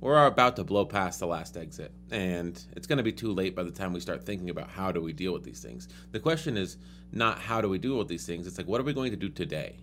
[0.00, 3.54] we're about to blow past the last exit and it's going to be too late
[3.54, 5.88] by the time we start thinking about how do we deal with these things.
[6.12, 6.78] The question is
[7.12, 9.16] not how do we deal with these things it's like what are we going to
[9.16, 9.76] do today?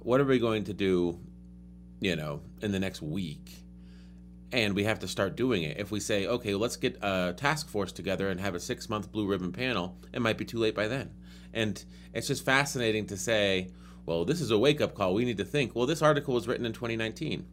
[0.00, 1.18] What are we going to do
[2.00, 3.50] you know in the next week?
[4.52, 5.78] And we have to start doing it.
[5.78, 9.10] If we say okay let's get a task force together and have a six month
[9.10, 11.10] blue ribbon panel it might be too late by then.
[11.52, 11.84] And
[12.14, 13.70] it's just fascinating to say
[14.04, 15.14] well this is a wake up call.
[15.14, 15.74] We need to think.
[15.74, 17.44] Well this article was written in 2019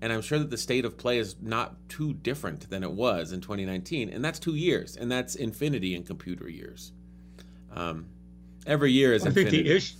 [0.00, 3.32] and I'm sure that the state of play is not too different than it was
[3.32, 4.10] in 2019.
[4.10, 6.92] And that's two years, and that's infinity in computer years.
[7.70, 8.06] Um,
[8.66, 9.58] every year is I infinity.
[9.58, 9.96] think the issue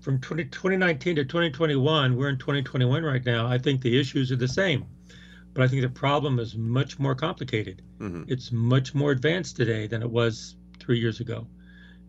[0.00, 3.46] from 20, 2019 to 2021, we're in 2021 right now.
[3.46, 4.86] I think the issues are the same.
[5.54, 7.82] but I think the problem is much more complicated.
[7.98, 11.46] hmm It's much more advanced today than it was three years ago,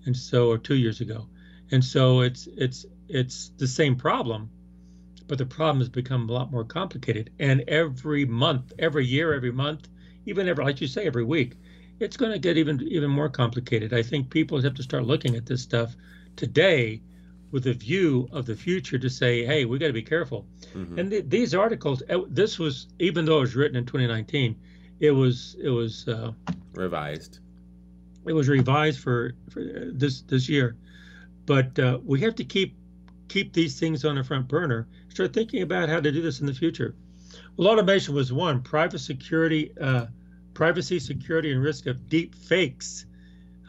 [0.06, 1.28] and so or two years ago,
[1.72, 4.50] and so it's it's it's the same problem,
[5.28, 7.30] but the problem has become a lot more complicated.
[7.40, 9.88] And every month, every year, every month,
[10.26, 11.56] even every like you say, every week,
[12.00, 13.94] it's going to get even even more complicated.
[13.94, 15.96] I think people have to start looking at this stuff
[16.36, 17.02] today
[17.52, 20.46] with a view of the future to say, hey, we got to be careful.
[20.74, 24.56] hmm And th- these articles, uh, this was even though it was written in 2019,
[25.00, 26.32] it was it was uh,
[26.74, 27.40] Revised.
[28.26, 30.76] it was revised for, for uh, this this year.
[31.46, 32.76] But uh, we have to keep
[33.28, 34.88] keep these things on the front burner.
[35.10, 36.96] Start thinking about how to do this in the future.
[37.56, 38.62] Well, automation was one.
[38.62, 40.08] Private security, uh,
[40.54, 43.06] privacy, security, and risk of deep fakes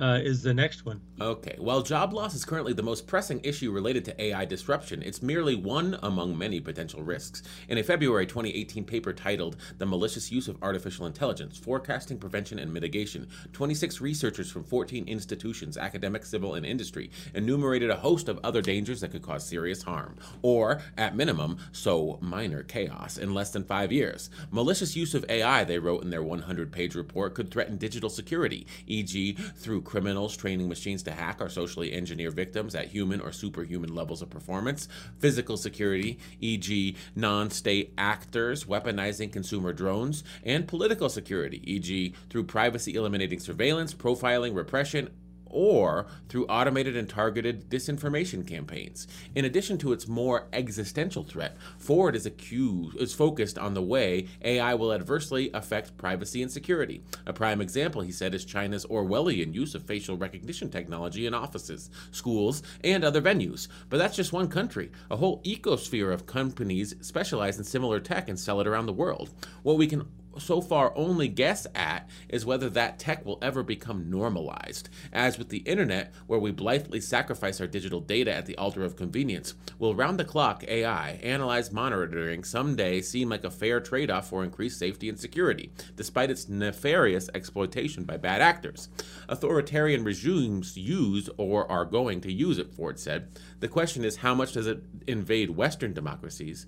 [0.01, 1.01] uh, is the next one.
[1.21, 5.23] Okay, while job loss is currently the most pressing issue related to AI disruption, it's
[5.23, 7.43] merely one among many potential risks.
[7.69, 12.73] In a February 2018 paper titled The Malicious Use of Artificial Intelligence Forecasting, Prevention, and
[12.73, 18.63] Mitigation, 26 researchers from 14 institutions, academic, civil, and industry, enumerated a host of other
[18.63, 23.65] dangers that could cause serious harm, or, at minimum, so minor chaos in less than
[23.65, 24.31] five years.
[24.51, 28.67] Malicious use of AI, they wrote in their 100 page report, could threaten digital security,
[28.87, 33.95] e.g., through criminals training machines to hack or socially engineer victims at human or superhuman
[33.95, 34.87] levels of performance,
[35.19, 42.97] physical security, e.g., non state actors weaponizing consumer drones, and political security, e.g., through privacy
[42.97, 45.09] eliminating surveillance, profiling, repression,
[45.51, 49.07] or through automated and targeted disinformation campaigns.
[49.35, 54.27] In addition to its more existential threat, Ford is accused is focused on the way
[54.43, 57.03] AI will adversely affect privacy and security.
[57.27, 61.91] A prime example, he said, is China's Orwellian use of facial recognition technology in offices,
[62.11, 63.69] schools, and other venues.
[63.89, 64.91] But that's just one country.
[65.11, 69.31] A whole ecosphere of companies specialize in similar tech and sell it around the world.
[69.63, 70.07] What we can
[70.39, 74.89] so far only guess at is whether that tech will ever become normalized.
[75.13, 78.97] As with the internet, where we blithely sacrifice our digital data at the altar of
[78.97, 84.29] convenience, will round the clock AI, analyze monitoring, someday seem like a fair trade off
[84.29, 88.89] for increased safety and security, despite its nefarious exploitation by bad actors.
[89.29, 93.29] Authoritarian regimes use or are going to use it, Ford said.
[93.61, 96.67] The question is how much does it invade Western democracies?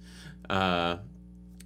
[0.49, 0.99] Uh,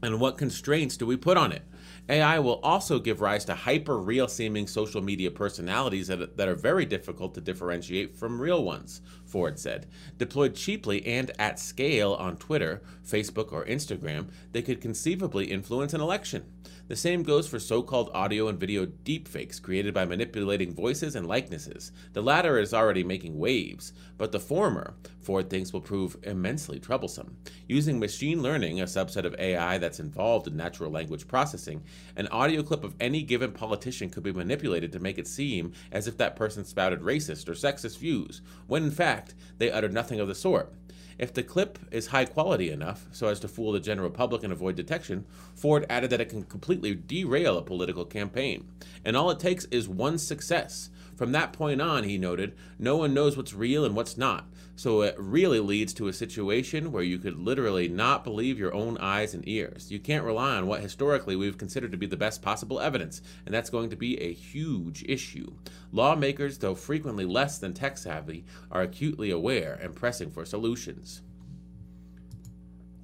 [0.02, 1.62] and what constraints do we put on it?
[2.08, 6.54] AI will also give rise to hyper real seeming social media personalities that, that are
[6.54, 9.00] very difficult to differentiate from real ones,
[9.34, 9.88] Ford said.
[10.16, 16.00] Deployed cheaply and at scale on Twitter, Facebook, or Instagram, they could conceivably influence an
[16.00, 16.44] election.
[16.86, 21.26] The same goes for so called audio and video deepfakes created by manipulating voices and
[21.26, 21.92] likenesses.
[22.12, 27.38] The latter is already making waves, but the former, Ford thinks, will prove immensely troublesome.
[27.66, 31.82] Using machine learning, a subset of AI that's involved in natural language processing,
[32.16, 36.06] an audio clip of any given politician could be manipulated to make it seem as
[36.06, 39.23] if that person spouted racist or sexist views, when in fact
[39.58, 40.74] they uttered nothing of the sort.
[41.18, 44.52] If the clip is high quality enough so as to fool the general public and
[44.52, 48.68] avoid detection, Ford added that it can completely derail a political campaign.
[49.04, 50.90] And all it takes is one success.
[51.14, 54.48] From that point on, he noted, no one knows what's real and what's not.
[54.76, 58.98] So it really leads to a situation where you could literally not believe your own
[58.98, 59.92] eyes and ears.
[59.92, 63.54] You can't rely on what historically we've considered to be the best possible evidence, and
[63.54, 65.52] that's going to be a huge issue.
[65.92, 71.22] Lawmakers, though frequently less than tech savvy, are acutely aware and pressing for solutions.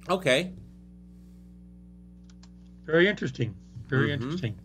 [0.09, 0.51] Okay.
[2.85, 3.55] Very interesting.
[3.87, 4.13] Very Mhm.
[4.13, 4.55] interesting.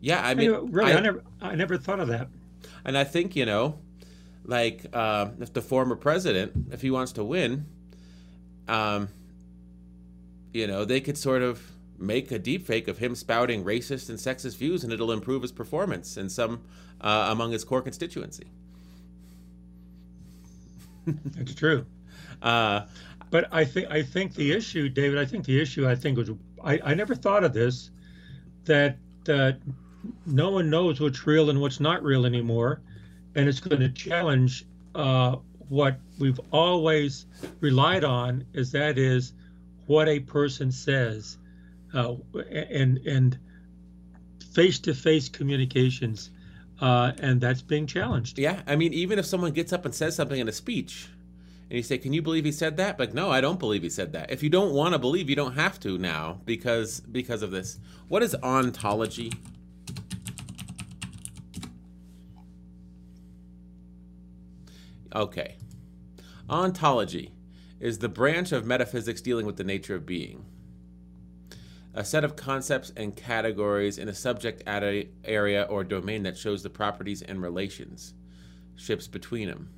[0.00, 2.28] Yeah, I I mean, really, I, I- never, I never thought of that.
[2.84, 3.78] And I think, you know,
[4.48, 7.66] like uh, if the former president, if he wants to win,
[8.68, 9.08] um,
[10.52, 14.56] you know, they could sort of make a deepfake of him spouting racist and sexist
[14.58, 16.62] views, and it'll improve his performance in some
[17.00, 18.46] uh, among his core constituency.
[21.36, 21.86] It's true.
[22.40, 22.86] Uh,
[23.30, 25.18] But I think I think the issue, David.
[25.18, 25.88] I think the issue.
[25.88, 26.30] I think was
[26.64, 27.90] I, I never thought of this
[28.66, 29.52] that uh,
[30.26, 32.82] no one knows what's real and what's not real anymore,
[33.34, 34.64] and it's going to challenge
[34.94, 35.36] uh,
[35.68, 37.26] what we've always
[37.60, 38.44] relied on.
[38.52, 39.32] Is that is
[39.86, 41.38] what a person says,
[41.94, 42.14] uh,
[42.50, 43.38] and and
[44.52, 46.30] face to face communications,
[46.80, 48.38] uh, and that's being challenged.
[48.38, 51.08] yeah, I mean, even if someone gets up and says something in a speech,
[51.70, 53.90] and you say, "Can you believe he said that?" Like, no, I don't believe he
[53.90, 54.30] said that.
[54.30, 57.78] If you don't want to believe, you don't have to now because because of this.
[58.08, 59.32] What is ontology?
[65.14, 65.56] Okay.
[66.50, 67.32] Ontology
[67.80, 70.44] is the branch of metaphysics dealing with the nature of being.
[71.94, 74.62] a set of concepts and categories in a subject
[75.24, 78.14] area or domain that shows the properties and relations
[78.76, 79.70] ships between them.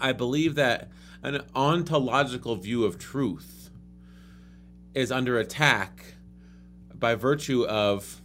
[0.00, 0.90] I believe that
[1.22, 3.70] an ontological view of truth
[4.94, 6.16] is under attack
[6.94, 8.20] by virtue of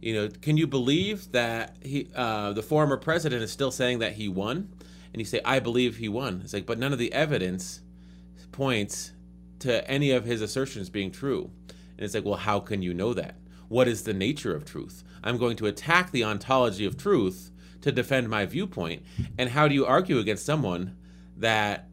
[0.00, 4.14] you know can you believe that he uh, the former president is still saying that
[4.14, 4.72] he won
[5.12, 7.80] and you say i believe he won it's like but none of the evidence
[8.52, 9.12] points
[9.58, 11.50] to any of his assertions being true
[12.00, 13.36] and it's like, well, how can you know that?
[13.68, 15.04] What is the nature of truth?
[15.22, 17.50] I'm going to attack the ontology of truth
[17.82, 19.02] to defend my viewpoint.
[19.36, 20.96] And how do you argue against someone
[21.36, 21.88] that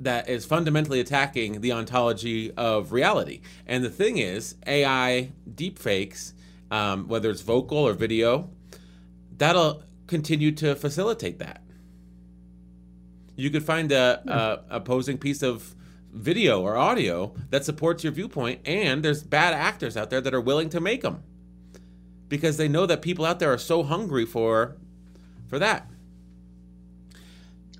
[0.00, 3.40] that is fundamentally attacking the ontology of reality?
[3.66, 6.32] And the thing is, AI deepfakes,
[6.70, 8.50] um, whether it's vocal or video,
[9.36, 11.60] that'll continue to facilitate that.
[13.38, 15.76] You could find a, a opposing piece of
[16.12, 20.40] video or audio that supports your viewpoint, and there's bad actors out there that are
[20.40, 21.22] willing to make them
[22.28, 24.76] because they know that people out there are so hungry for
[25.46, 25.88] for that.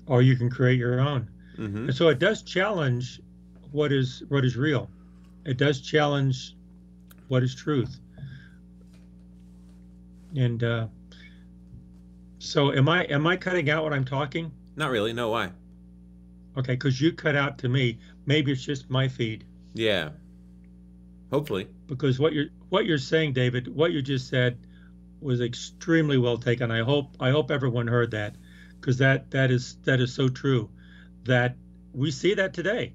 [0.05, 1.29] Or you can create your own.
[1.57, 1.89] Mm-hmm.
[1.89, 3.19] And so it does challenge
[3.71, 4.89] what is what is real.
[5.45, 6.55] It does challenge
[7.27, 7.99] what is truth.
[10.37, 10.87] And uh,
[12.37, 14.53] so, am I am I cutting out what I'm talking?
[14.79, 15.11] Not really.
[15.11, 15.51] No, why?
[16.57, 17.99] Okay, because you cut out to me.
[18.25, 19.43] Maybe it's just my feed.
[19.73, 20.11] Yeah.
[21.31, 21.67] Hopefully.
[21.87, 24.57] Because what you're what you're saying, David, what you just said
[25.19, 26.71] was extremely well taken.
[26.71, 28.35] I hope I hope everyone heard that
[28.79, 30.69] because that that is that is so true.
[31.25, 31.57] That
[31.93, 32.93] we see that today.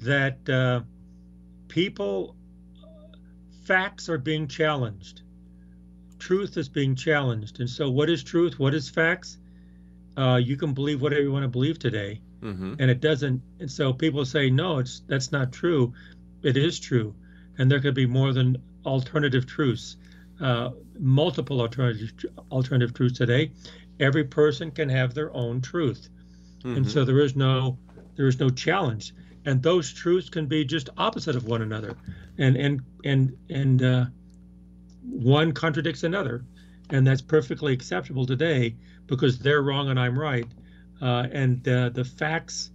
[0.00, 0.80] That uh,
[1.68, 2.34] people
[3.66, 5.22] facts are being challenged.
[6.18, 7.60] Truth is being challenged.
[7.60, 8.58] And so, what is truth?
[8.58, 9.38] What is facts?
[10.16, 12.74] Uh, you can believe whatever you want to believe today mm-hmm.
[12.78, 13.42] and it doesn't.
[13.58, 15.92] And so people say, no, it's that's not true.
[16.42, 17.14] It is true,
[17.58, 19.96] and there could be more than alternative truths,
[20.40, 22.12] uh, multiple alternative
[22.50, 23.52] alternative truths today.
[23.98, 26.08] Every person can have their own truth,
[26.60, 26.78] mm-hmm.
[26.78, 27.78] and so there is no
[28.16, 29.14] there is no challenge.
[29.46, 31.96] And those truths can be just opposite of one another,
[32.38, 34.04] and and and and uh,
[35.02, 36.44] one contradicts another,
[36.90, 38.76] and that's perfectly acceptable today
[39.06, 40.46] because they're wrong and I'm right
[41.00, 42.70] uh, and uh, the facts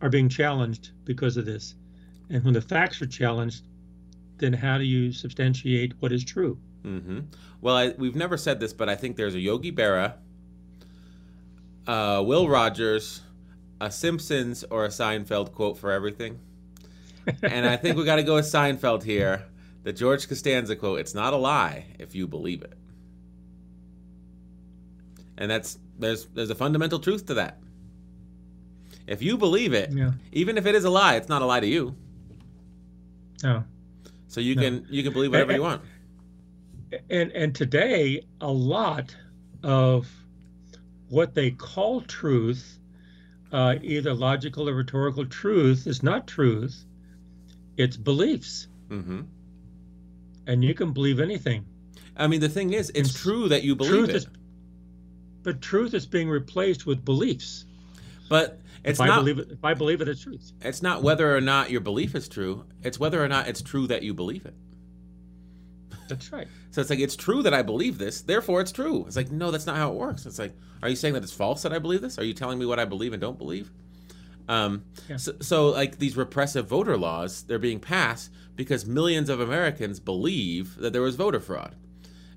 [0.00, 1.74] are being challenged because of this.
[2.30, 3.64] And when the facts are challenged,
[4.38, 6.58] then how do you substantiate what is true?
[6.84, 7.20] Mm-hmm.
[7.60, 10.14] Well, I, we've never said this, but I think there's a Yogi Berra,
[11.86, 13.22] uh, Will Rogers,
[13.80, 16.38] a Simpsons, or a Seinfeld quote for everything.
[17.42, 19.44] and I think we got to go with Seinfeld here.
[19.82, 22.77] The George Costanza quote: "It's not a lie if you believe it."
[25.38, 27.58] And that's there's there's a fundamental truth to that.
[29.06, 30.12] If you believe it, yeah.
[30.32, 31.94] even if it is a lie, it's not a lie to you.
[33.42, 33.64] No.
[34.26, 34.62] So you no.
[34.62, 35.82] can you can believe whatever and, you want.
[37.08, 39.16] And and today a lot
[39.62, 40.08] of
[41.08, 42.78] what they call truth,
[43.52, 46.84] uh, either logical or rhetorical truth, is not truth.
[47.76, 48.66] It's beliefs.
[48.90, 49.20] Mm-hmm.
[50.46, 51.64] And you can believe anything.
[52.16, 54.16] I mean, the thing is, it's, true that you believe truth it.
[54.16, 54.26] Is,
[55.42, 57.64] but truth is being replaced with beliefs.
[58.28, 59.10] But it's if not.
[59.10, 60.52] I believe it, if I believe it, it's truth.
[60.60, 62.64] It's not whether or not your belief is true.
[62.82, 64.54] It's whether or not it's true that you believe it.
[66.08, 66.48] That's right.
[66.70, 69.04] So it's like it's true that I believe this, therefore it's true.
[69.06, 70.26] It's like no, that's not how it works.
[70.26, 72.18] It's like, are you saying that it's false that I believe this?
[72.18, 73.70] Are you telling me what I believe and don't believe?
[74.48, 75.16] Um, yeah.
[75.16, 80.76] so, so, like these repressive voter laws, they're being passed because millions of Americans believe
[80.76, 81.74] that there was voter fraud.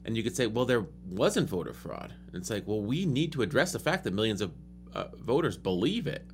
[0.06, 2.14] And you could say, well, there wasn't voter fraud.
[2.28, 4.52] And it's like, well, we need to address the fact that millions of
[4.94, 6.26] uh, voters believe it.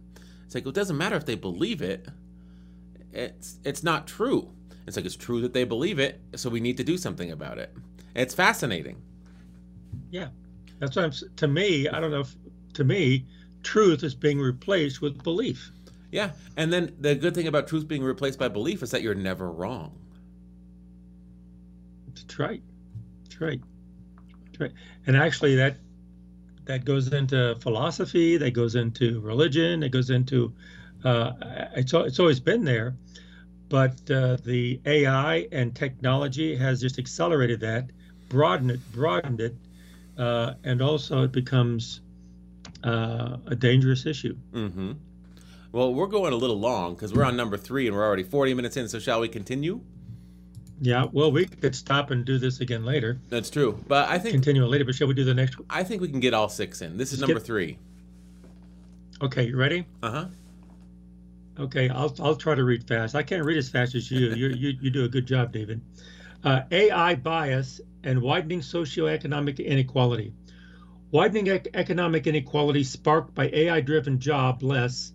[0.46, 2.08] It's like, well, it doesn't matter if they believe it.
[3.12, 4.52] It's it's not true.
[4.86, 7.58] It's like it's true that they believe it, so we need to do something about
[7.58, 7.74] it.
[8.16, 9.02] It's fascinating.
[10.12, 10.30] Yeah,
[10.80, 11.12] that's what I'm.
[11.38, 12.22] To me, I don't know.
[12.22, 12.36] if
[12.76, 13.26] To me,
[13.64, 15.72] truth is being replaced with belief.
[16.12, 19.16] Yeah, and then the good thing about truth being replaced by belief is that you're
[19.16, 20.00] never wrong.
[22.16, 22.64] That's right
[23.40, 23.62] right.
[24.46, 24.72] That's right.
[25.06, 25.78] And actually, that
[26.66, 28.38] that goes into philosophy.
[28.38, 29.84] That goes into religion.
[29.84, 30.54] It goes into
[31.04, 31.34] uh,
[31.76, 32.96] it's it's always been there,
[33.70, 37.90] but uh, the AI and technology has just accelerated that,
[38.30, 39.56] broadened it, broadened it,
[40.18, 42.02] uh, and also it becomes
[42.84, 44.36] uh, a dangerous issue.
[44.54, 44.94] Mm-hmm.
[45.72, 48.54] Well, we're going a little long because we're on number three and we're already 40
[48.54, 48.88] minutes in.
[48.88, 49.82] So, shall we continue?
[50.80, 53.20] Yeah, well, we could stop and do this again later.
[53.30, 54.86] That's true, but I think continue later.
[54.86, 55.58] But shall we do the next?
[55.58, 55.66] one?
[55.70, 56.98] I think we can get all six in.
[56.98, 57.80] This is number three.
[59.22, 59.86] Okay, you ready?
[60.04, 60.26] Uh huh.
[61.60, 63.16] Okay, I'll I'll try to read fast.
[63.16, 64.30] I can't read as fast as you.
[64.36, 65.82] you you you do a good job, David.
[66.44, 70.34] Uh, AI bias and widening socioeconomic inequality.
[71.10, 75.14] Widening ec- economic inequality sparked by AI-driven jobless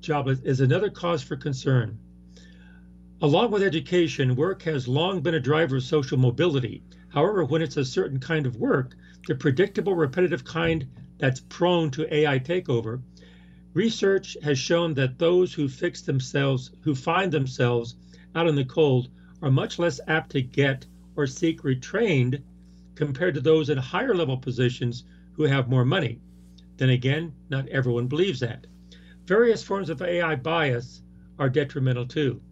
[0.00, 1.98] jobless is another cause for concern.
[3.22, 6.82] Along with education, work has long been a driver of social mobility.
[7.08, 8.94] However, when it's a certain kind of work,
[9.26, 10.86] the predictable, repetitive kind
[11.16, 13.00] that's prone to AI takeover,
[13.72, 17.96] research has shown that those who fix themselves, who find themselves
[18.34, 19.08] out in the cold,
[19.40, 20.84] are much less apt to get
[21.16, 22.42] or seek retrained
[22.96, 26.20] compared to those in higher level positions who have more money.
[26.76, 28.66] Then again, not everyone believes that.
[29.24, 31.00] Various forms of AI bias
[31.38, 32.42] are detrimental too.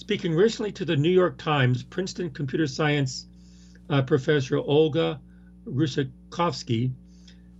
[0.00, 3.26] Speaking recently to the New York Times, Princeton computer science
[3.90, 5.20] uh, professor Olga
[5.66, 6.94] Russakovsky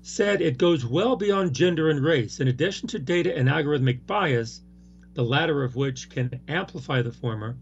[0.01, 2.41] said it goes well beyond gender and race.
[2.41, 4.63] In addition to data and algorithmic bias,
[5.13, 7.59] the latter of which can amplify the former,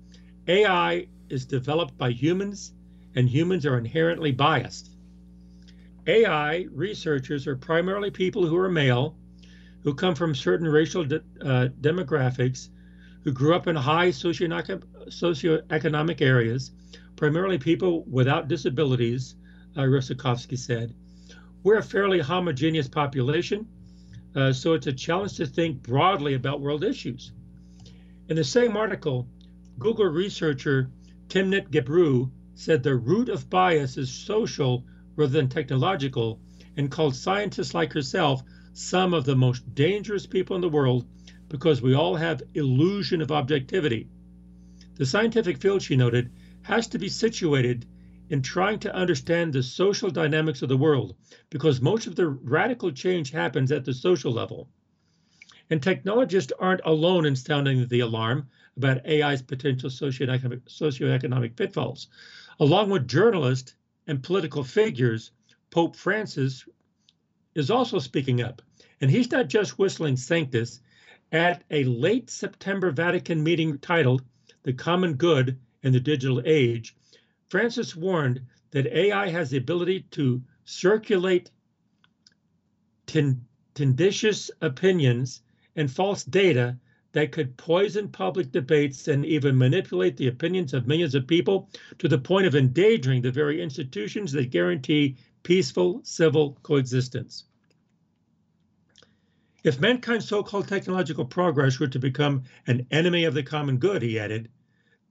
[0.47, 2.73] AI is developed by humans
[3.17, 4.91] and humans are inherently biased.
[6.07, 9.17] AI researchers are primarily people who are male
[9.83, 12.69] who come from certain racial de- uh, demographics,
[13.25, 16.71] who grew up in high socioeconomic, areas,
[17.17, 19.35] primarily people without disabilities,
[19.77, 20.95] uh, Russakovsky said.
[21.63, 23.67] We're a fairly homogeneous population,
[24.35, 27.33] uh, so it's a challenge to think broadly about world issues.
[28.29, 29.29] In the same article,
[29.79, 30.91] Google researcher
[31.29, 34.85] Timnit Gebru said the root of bias is social
[35.17, 36.41] rather than technological
[36.77, 38.43] and called scientists like herself
[38.73, 41.05] some of the most dangerous people in the world
[41.49, 44.09] because we all have illusion of objectivity.
[44.97, 46.31] The scientific field, she noted,
[46.63, 47.87] has to be situated
[48.29, 51.15] in trying to understand the social dynamics of the world
[51.51, 54.69] because most of the radical change happens at the social level.
[55.71, 62.09] And technologists aren't alone in sounding the alarm about AI's potential socioeconomic, socioeconomic pitfalls.
[62.61, 63.75] Along with journalists
[64.07, 65.31] and political figures,
[65.71, 66.67] Pope Francis
[67.55, 68.63] is also speaking up
[69.01, 70.81] and he's not just whistling Sanctus.
[71.31, 74.23] At a late September Vatican meeting titled
[74.63, 76.97] The Common Good in the Digital Age,
[77.49, 81.51] Francis warned that AI has the ability to circulate
[83.07, 85.43] tendentious opinions
[85.77, 86.79] and false data
[87.13, 91.69] that could poison public debates and even manipulate the opinions of millions of people
[91.99, 97.45] to the point of endangering the very institutions that guarantee peaceful civil coexistence.
[99.65, 104.03] If mankind's so called technological progress were to become an enemy of the common good,
[104.03, 104.49] he added,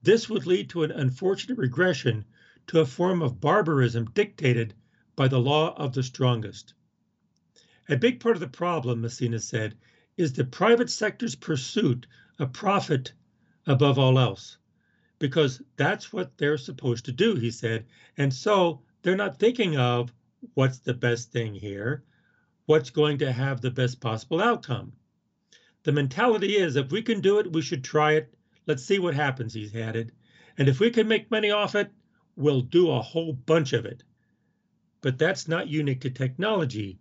[0.04, 2.24] this would lead to an unfortunate regression
[2.68, 4.74] to a form of barbarism dictated
[5.18, 6.74] by the law of the strongest.
[7.90, 9.76] A big part of the problem, Messina said,
[10.16, 12.08] is the private sector's pursuit
[12.40, 13.12] of profit
[13.66, 14.58] above all else,
[15.20, 17.86] because that's what they're supposed to do, he said.
[18.16, 20.14] And so they're not thinking of
[20.54, 22.06] what's the best thing here
[22.68, 24.94] what's going to have the best possible outcome.
[25.84, 28.34] The mentality is if we can do it, we should try it.
[28.68, 30.12] Let's see what happens, he's added.
[30.58, 31.90] And if we can make money off it,
[32.36, 34.04] we'll do a whole bunch of it.
[35.02, 37.00] But that's not unique to technology.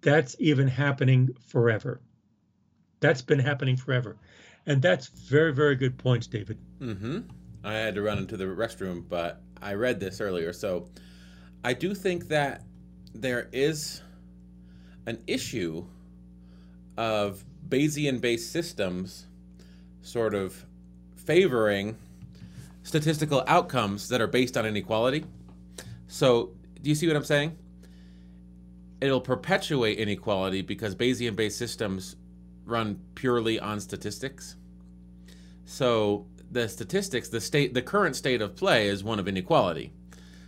[0.00, 2.00] That's even happening forever.
[3.00, 4.16] That's been happening forever.
[4.64, 6.58] And that's very, very good points, David.
[6.80, 7.20] Mm-hmm.
[7.64, 10.54] I had to run into the restroom, but I read this earlier.
[10.54, 10.88] So
[11.64, 12.62] I do think that
[13.12, 14.00] there is
[15.06, 15.86] an issue
[16.96, 19.26] of Bayesian based systems
[20.02, 20.64] sort of
[21.14, 21.96] favoring
[22.82, 25.24] statistical outcomes that are based on inequality.
[26.06, 27.56] So, do you see what I'm saying?
[29.00, 32.16] It'll perpetuate inequality because Bayesian based systems
[32.64, 34.56] run purely on statistics.
[35.64, 39.92] So, the statistics, the state, the current state of play is one of inequality.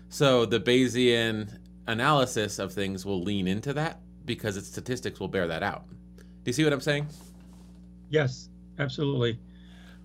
[0.09, 5.48] So, the Bayesian analysis of things will lean into that because its statistics will bear
[5.48, 5.88] that out.
[5.88, 7.08] Do you see what I'm saying?
[8.10, 8.48] Yes,
[8.78, 9.40] absolutely.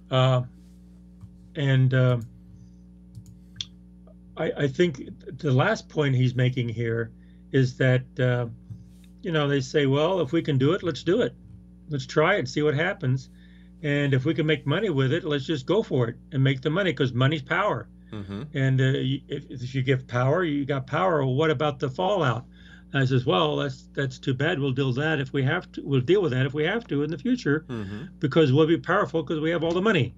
[0.09, 0.41] Uh,
[1.55, 2.17] and uh,
[4.35, 7.11] I, I, think the last point he's making here
[7.51, 8.47] is that, uh,
[9.21, 11.35] you know, they say, well, if we can do it, let's do it.
[11.89, 13.29] Let's try it, see what happens.
[13.83, 16.61] And if we can make money with it, let's just go for it and make
[16.61, 17.87] the money because money's power.
[18.11, 18.43] Mm-hmm.
[18.53, 18.93] And uh,
[19.27, 21.25] if, if, you give power, you got power.
[21.25, 22.45] Well, what about the fallout?
[22.93, 24.59] I says, well, that's that's too bad.
[24.59, 25.81] We'll deal with that if we have to.
[25.83, 28.05] We'll deal with that if we have to in the future, mm-hmm.
[28.19, 30.13] because we'll be powerful because we have all the money.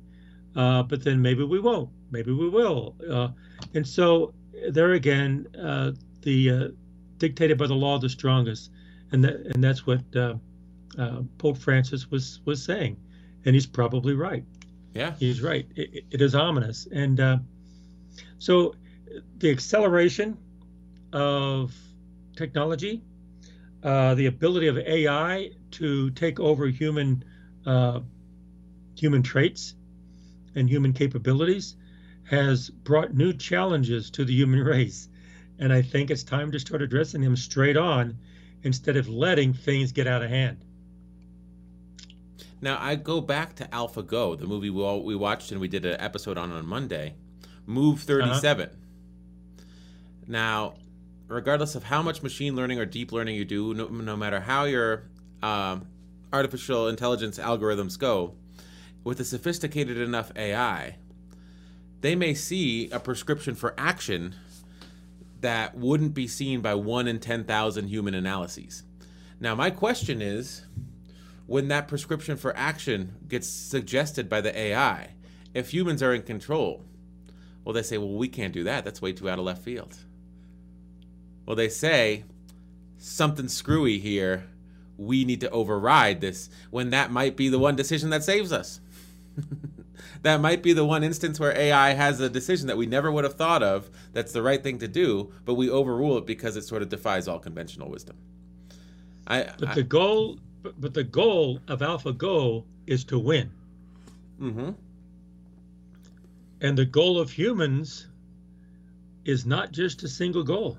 [0.55, 1.89] Uh, but then maybe we won't.
[2.11, 2.95] Maybe we will.
[3.09, 3.30] Uh,
[3.73, 4.34] and so
[4.69, 6.67] there again, uh, the uh,
[7.17, 8.71] dictated by the law of the strongest,
[9.11, 10.36] and that and that's what uh,
[10.97, 12.97] uh, Pope Francis was was saying.
[13.45, 14.43] and he's probably right.
[14.93, 15.67] Yeah, he's right.
[15.76, 17.38] it, it is ominous, and uh,
[18.39, 18.76] so
[19.38, 20.38] the acceleration
[21.13, 21.73] of
[22.36, 23.01] technology,
[23.83, 27.23] uh, the ability of AI to take over human
[27.65, 27.99] uh,
[28.95, 29.75] human traits
[30.55, 31.75] and human capabilities
[32.23, 35.09] has brought new challenges to the human race.
[35.59, 38.17] And I think it's time to start addressing them straight on
[38.63, 40.63] instead of letting things get out of hand.
[42.61, 45.86] Now, I go back to AlphaGo, the movie we, all, we watched and we did
[45.86, 47.15] an episode on on Monday,
[47.65, 48.69] Move 37.
[48.69, 48.75] Uh-huh.
[50.27, 50.75] Now,
[51.28, 54.65] regardless of how much machine learning or deep learning you do, no, no matter how
[54.65, 55.03] your
[55.41, 55.88] um,
[56.32, 58.36] artificial intelligence algorithms go,
[59.03, 60.95] with a sophisticated enough AI,
[62.01, 64.36] they may see a prescription for action
[65.41, 68.84] that wouldn't be seen by one in 10,000 human analyses.
[69.39, 70.65] Now, my question is
[71.45, 75.11] when that prescription for action gets suggested by the AI,
[75.53, 76.84] if humans are in control,
[77.63, 78.84] well, they say, well, we can't do that.
[78.84, 79.95] That's way too out of left field.
[81.45, 82.23] Well, they say,
[82.97, 84.45] something screwy here.
[84.97, 88.79] We need to override this when that might be the one decision that saves us.
[90.21, 93.23] that might be the one instance where AI has a decision that we never would
[93.23, 96.63] have thought of that's the right thing to do, but we overrule it because it
[96.63, 98.15] sort of defies all conventional wisdom.
[99.27, 103.51] I, but I, the goal, but, but the goal of AlphaGo is to win.
[104.39, 104.71] Mm-hmm.
[106.61, 108.07] And the goal of humans
[109.25, 110.77] is not just a single goal.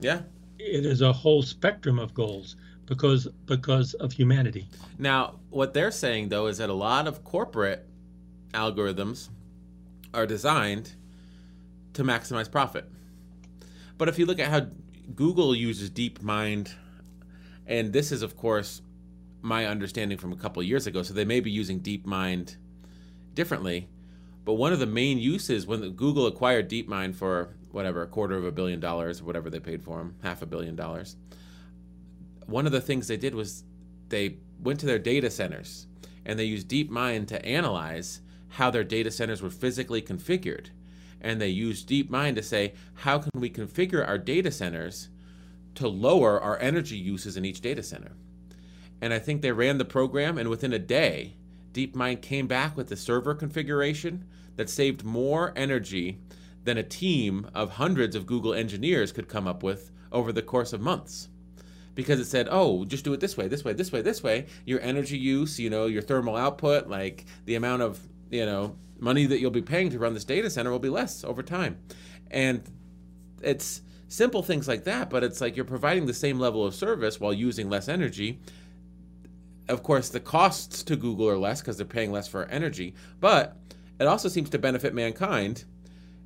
[0.00, 0.22] Yeah.
[0.58, 4.68] It is a whole spectrum of goals because because of humanity.
[4.98, 7.86] Now, what they're saying though is that a lot of corporate
[8.52, 9.28] algorithms
[10.12, 10.94] are designed
[11.94, 12.90] to maximize profit.
[13.98, 14.66] But if you look at how
[15.14, 16.72] Google uses DeepMind,
[17.66, 18.82] and this is, of course,
[19.42, 22.56] my understanding from a couple years ago, so they may be using DeepMind
[23.34, 23.88] differently.
[24.44, 28.44] But one of the main uses when Google acquired DeepMind for whatever, a quarter of
[28.44, 31.16] a billion dollars, whatever they paid for them, half a billion dollars,
[32.46, 33.64] one of the things they did was
[34.08, 35.86] they went to their data centers
[36.24, 40.68] and they used DeepMind to analyze how their data centers were physically configured.
[41.20, 45.08] And they used DeepMind to say, how can we configure our data centers
[45.74, 48.12] to lower our energy uses in each data center?
[49.00, 51.34] And I think they ran the program, and within a day,
[51.72, 54.24] DeepMind came back with a server configuration
[54.56, 56.18] that saved more energy
[56.64, 60.72] than a team of hundreds of Google engineers could come up with over the course
[60.72, 61.28] of months.
[61.94, 64.46] Because it said, oh, just do it this way, this way, this way, this way.
[64.66, 68.00] Your energy use, you know, your thermal output, like the amount of
[68.34, 71.24] you know money that you'll be paying to run this data center will be less
[71.24, 71.78] over time
[72.30, 72.62] and
[73.42, 77.20] it's simple things like that but it's like you're providing the same level of service
[77.20, 78.40] while using less energy
[79.68, 83.56] of course the costs to google are less because they're paying less for energy but
[84.00, 85.64] it also seems to benefit mankind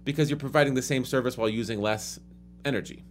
[0.04, 2.18] because you're providing the same service while using less
[2.64, 3.04] energy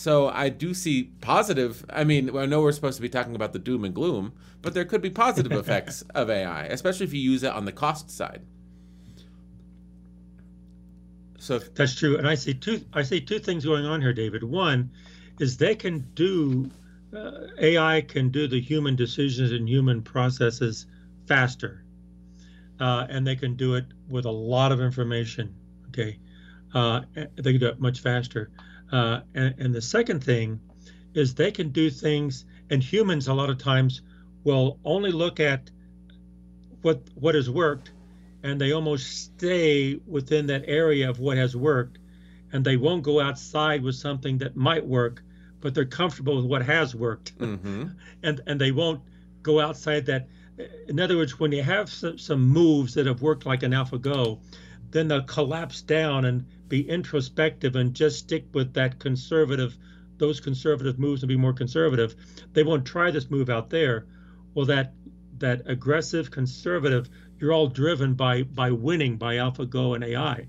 [0.00, 1.84] so I do see positive.
[1.90, 4.72] I mean, I know we're supposed to be talking about the doom and gloom, but
[4.72, 8.10] there could be positive effects of AI, especially if you use it on the cost
[8.10, 8.40] side.
[11.38, 12.82] So that's true, and I see two.
[12.94, 14.42] I see two things going on here, David.
[14.42, 14.90] One
[15.38, 16.70] is they can do
[17.14, 20.86] uh, AI can do the human decisions and human processes
[21.26, 21.84] faster,
[22.80, 25.54] uh, and they can do it with a lot of information.
[25.90, 26.18] Okay,
[26.74, 28.50] uh, they can do it much faster.
[28.92, 30.60] Uh, and, and the second thing
[31.14, 34.02] is they can do things, and humans a lot of times
[34.44, 35.70] will only look at
[36.82, 37.90] what what has worked,
[38.42, 41.98] and they almost stay within that area of what has worked,
[42.52, 45.22] and they won't go outside with something that might work,
[45.60, 47.88] but they're comfortable with what has worked, mm-hmm.
[48.22, 49.02] and and they won't
[49.42, 50.28] go outside that.
[50.88, 54.38] In other words, when you have some, some moves that have worked like an AlphaGo,
[54.90, 59.76] then they'll collapse down and be introspective and just stick with that conservative,
[60.18, 62.14] those conservative moves and be more conservative.
[62.52, 64.06] They won't try this move out there.
[64.54, 64.94] Well, that
[65.38, 70.46] that aggressive conservative, you're all driven by by winning by AlphaGo and AI.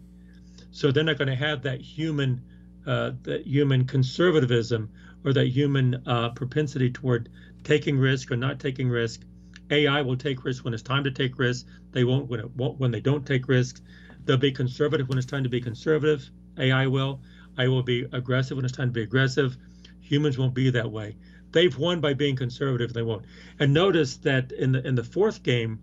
[0.72, 2.42] So they're not going to have that human
[2.86, 4.90] uh, that human conservatism
[5.24, 7.30] or that human uh, propensity toward
[7.64, 9.22] taking risk or not taking risk.
[9.70, 11.70] AI will take risks when it's time to take risks.
[11.92, 13.82] They won't when it won't when they don't take risks.
[14.26, 16.30] They'll be conservative when it's time to be conservative.
[16.58, 17.22] AI will.
[17.58, 19.58] I will be aggressive when it's time to be aggressive.
[20.02, 21.16] Humans won't be that way.
[21.52, 22.94] They've won by being conservative.
[22.94, 23.26] They won't.
[23.60, 25.80] And notice that in the in the fourth game,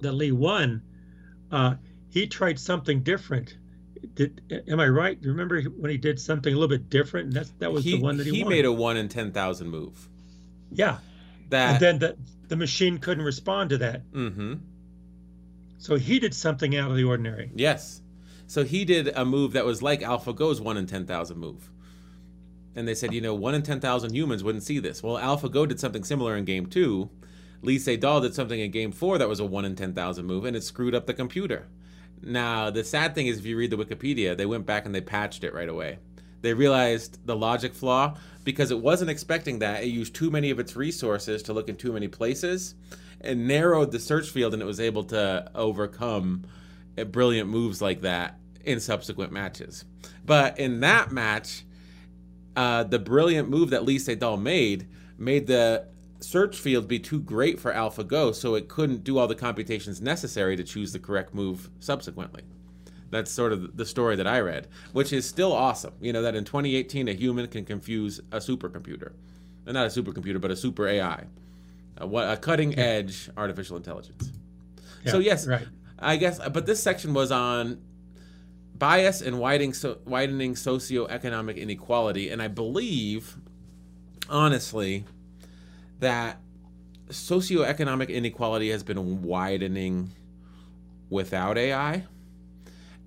[0.00, 0.82] that Lee won,
[1.50, 1.76] uh,
[2.10, 3.56] he tried something different.
[4.14, 5.18] Did am I right?
[5.20, 7.28] You remember when he did something a little bit different?
[7.28, 8.50] And that's that was he, the one that he, he won.
[8.50, 10.08] made a one in ten thousand move.
[10.70, 10.98] Yeah.
[11.48, 12.16] That and then the
[12.48, 14.10] the machine couldn't respond to that.
[14.12, 14.54] Mm-hmm
[15.86, 17.52] So he did something out of the ordinary.
[17.54, 18.02] Yes.
[18.48, 21.70] So he did a move that was like AlphaGo's 1 in 10,000 move.
[22.74, 25.00] And they said, you know, 1 in 10,000 humans wouldn't see this.
[25.00, 27.08] Well, AlphaGo did something similar in game 2.
[27.62, 30.56] Lee Sedol did something in game 4 that was a 1 in 10,000 move, and
[30.56, 31.68] it screwed up the computer.
[32.20, 35.00] Now, the sad thing is, if you read the Wikipedia, they went back and they
[35.00, 36.00] patched it right away.
[36.42, 39.84] They realized the logic flaw because it wasn't expecting that.
[39.84, 42.74] It used too many of its resources to look in too many places
[43.20, 46.44] and narrowed the search field, and it was able to overcome
[47.04, 49.84] brilliant moves like that in subsequent matches.
[50.24, 51.64] But in that match,
[52.56, 54.88] uh, the brilliant move that Lee Sedol made
[55.18, 55.86] made the
[56.20, 60.56] search field be too great for AlphaGo, so it couldn't do all the computations necessary
[60.56, 62.42] to choose the correct move subsequently.
[63.10, 65.94] That's sort of the story that I read, which is still awesome.
[66.00, 69.12] You know, that in 2018, a human can confuse a supercomputer.
[69.64, 71.24] Not a supercomputer, but a super AI.
[71.98, 74.32] A, a cutting edge artificial intelligence.
[75.04, 75.66] Yeah, so, yes, right.
[75.98, 77.80] I guess, but this section was on
[78.74, 82.30] bias and widening, so, widening socioeconomic inequality.
[82.30, 83.36] And I believe,
[84.28, 85.04] honestly,
[86.00, 86.40] that
[87.08, 90.10] socioeconomic inequality has been widening
[91.08, 92.04] without AI.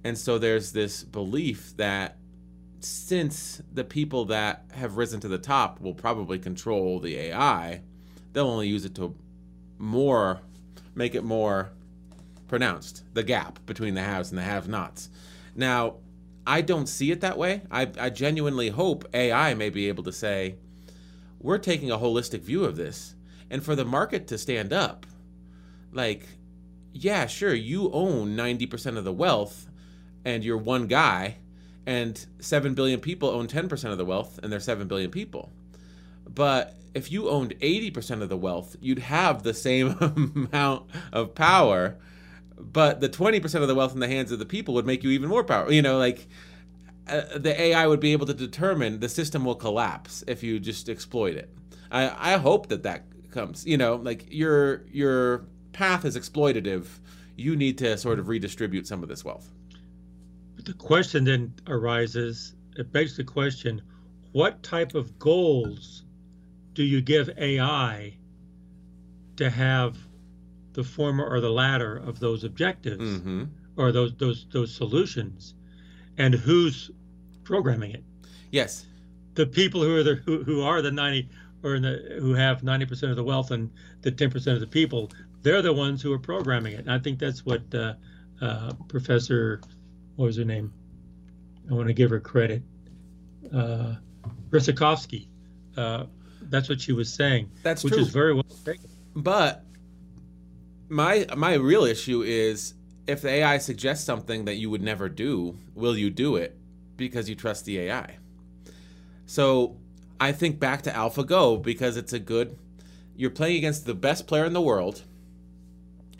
[0.03, 2.17] And so there's this belief that
[2.79, 7.81] since the people that have risen to the top will probably control the AI,
[8.39, 9.13] they'll only use it to
[9.77, 10.39] more
[10.95, 11.71] make it more
[12.47, 15.09] pronounced the gap between the haves and the have nots.
[15.55, 15.95] Now,
[16.47, 17.63] I don't see it that way.
[17.69, 20.55] I, I genuinely hope AI may be able to say,
[21.37, 23.13] we're taking a holistic view of this.
[23.49, 25.05] And for the market to stand up,
[25.91, 26.25] like,
[26.93, 29.67] yeah, sure, you own 90% of the wealth
[30.23, 31.39] and you're one guy,
[31.85, 35.51] and 7 billion people own 10% of the wealth and they're 7 billion people.
[36.33, 39.97] But if you owned 80% of the wealth, you'd have the same
[40.51, 41.97] amount of power,
[42.57, 45.09] but the 20% of the wealth in the hands of the people would make you
[45.11, 45.73] even more powerful.
[45.73, 46.27] You know, like
[47.07, 50.89] uh, the AI would be able to determine the system will collapse if you just
[50.89, 51.49] exploit it.
[51.91, 53.65] I, I hope that that comes.
[53.65, 56.85] You know, like your your path is exploitative.
[57.35, 59.49] You need to sort of redistribute some of this wealth.
[60.55, 62.53] But the question then arises.
[62.75, 63.81] It begs the question:
[64.33, 66.03] What type of goals
[66.79, 68.13] do you give AI
[69.35, 69.97] to have
[70.71, 73.43] the former or the latter of those objectives mm-hmm.
[73.75, 75.55] or those those those solutions?
[76.17, 76.89] And who's
[77.43, 78.03] programming it.
[78.51, 78.85] Yes.
[79.33, 81.27] The people who are the who, who are the 90
[81.63, 83.69] or in the who have 90% of the wealth and
[84.01, 85.11] the 10% of the people,
[85.41, 86.79] they're the ones who are programming it.
[86.79, 87.95] And I think that's what uh,
[88.39, 89.59] uh, Professor,
[90.15, 90.71] what was her name?
[91.69, 92.63] I want to give her credit.
[93.53, 93.95] Uh,
[94.49, 95.27] Brzezinski.
[95.75, 96.05] Uh,
[96.49, 97.49] that's what she was saying.
[97.63, 98.01] That's which true.
[98.01, 98.89] is very well taken.
[99.15, 99.63] But
[100.89, 102.73] my my real issue is
[103.07, 106.59] if the AI suggests something that you would never do, will you do it?
[106.99, 108.17] because you trust the AI.
[109.25, 109.77] So
[110.19, 112.55] I think back to AlphaGo because it's a good.
[113.15, 115.03] You're playing against the best player in the world.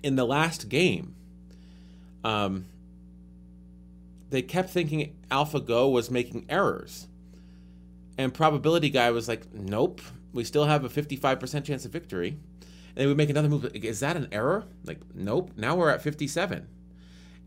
[0.01, 1.13] In the last game,
[2.23, 2.65] um,
[4.29, 7.07] they kept thinking AlphaGo was making errors.
[8.17, 10.01] And probability guy was like, nope,
[10.33, 12.29] we still have a 55% chance of victory.
[12.29, 13.69] And they would make another move.
[13.73, 14.65] Is that an error?
[14.83, 15.51] Like, nope.
[15.55, 16.67] Now we're at 57.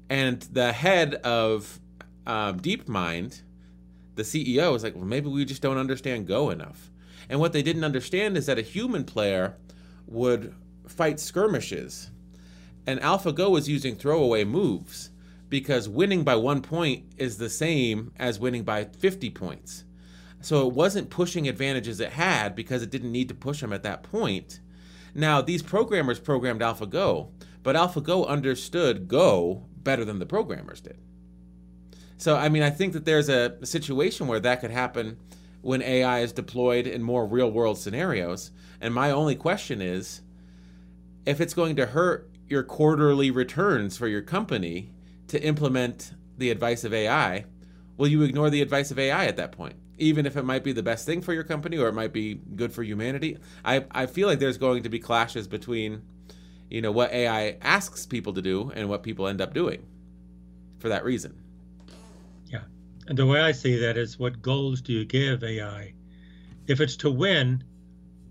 [0.08, 1.80] And the head of
[2.26, 3.42] um, DeepMind,
[4.14, 6.90] the CEO, was like, well, maybe we just don't understand Go enough.
[7.28, 9.56] And what they didn't understand is that a human player
[10.06, 10.54] would
[10.86, 12.10] fight skirmishes,
[12.86, 15.10] and AlphaGo was using throwaway moves
[15.48, 19.84] because winning by one point is the same as winning by 50 points.
[20.42, 23.84] So it wasn't pushing advantages it had because it didn't need to push them at
[23.84, 24.60] that point.
[25.14, 27.30] Now, these programmers programmed AlphaGo,
[27.62, 30.98] but AlphaGo understood Go better than the programmers did.
[32.16, 35.16] So, I mean, I think that there's a, situation where that could happen
[35.60, 38.50] when AI is deployed in more real world scenarios.
[38.80, 40.22] And my only question is
[41.24, 44.90] if it's going to hurt your quarterly returns for your company
[45.28, 47.44] to implement the advice of AI,
[47.96, 49.76] will you ignore the advice of AI at that point?
[49.98, 52.34] Even if it might be the best thing for your company or it might be
[52.34, 53.38] good for humanity.
[53.64, 56.02] I, I feel like there's going to be clashes between,
[56.70, 59.86] you know, what AI asks people to do and what people end up doing
[60.78, 61.40] for that reason.
[62.46, 62.62] Yeah.
[63.06, 65.94] And the way I see that is what goals do you give AI?
[66.66, 67.62] If it's to win,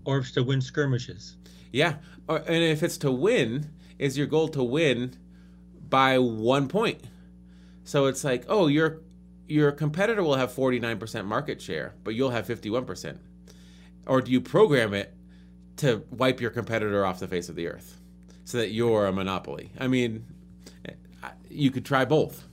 [0.04, 1.36] or if it's to win skirmishes.
[1.72, 1.96] Yeah.
[2.28, 5.14] Or, and if it's to win, is your goal to win
[5.88, 7.02] by one point?
[7.84, 9.00] So it's like, oh, your
[9.52, 13.18] your competitor will have 49% market share, but you'll have 51%.
[14.06, 15.14] Or do you program it
[15.76, 18.00] to wipe your competitor off the face of the earth
[18.44, 19.70] so that you're a monopoly?
[19.78, 20.24] I mean,
[21.50, 22.44] you could try both.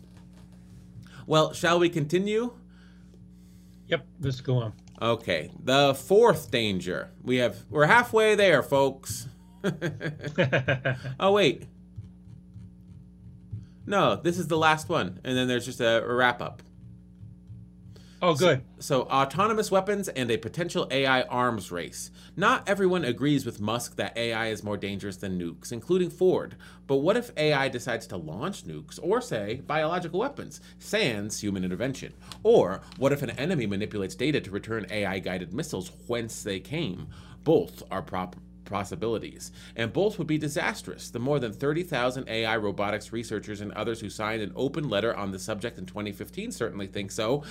[1.25, 2.53] Well, shall we continue?
[3.87, 4.73] Yep, let's go on.
[5.01, 7.11] Okay, the fourth danger.
[7.23, 9.29] We have we're halfway there, folks.
[11.19, 11.65] oh wait.
[13.85, 16.61] No, this is the last one, and then there's just a, a wrap up.
[18.21, 18.63] Oh, good.
[18.79, 22.11] So, autonomous weapons and a potential AI arms race.
[22.35, 26.57] Not everyone agrees with Musk that AI is more dangerous than nukes, including Ford.
[26.85, 32.13] But what if AI decides to launch nukes or, say, biological weapons, sans human intervention?
[32.43, 37.07] Or what if an enemy manipulates data to return AI guided missiles whence they came?
[37.45, 41.09] Both are proper possibilities, and both would be disastrous.
[41.09, 45.31] The more than 30,000 AI robotics researchers and others who signed an open letter on
[45.31, 47.43] the subject in 2015 certainly think so.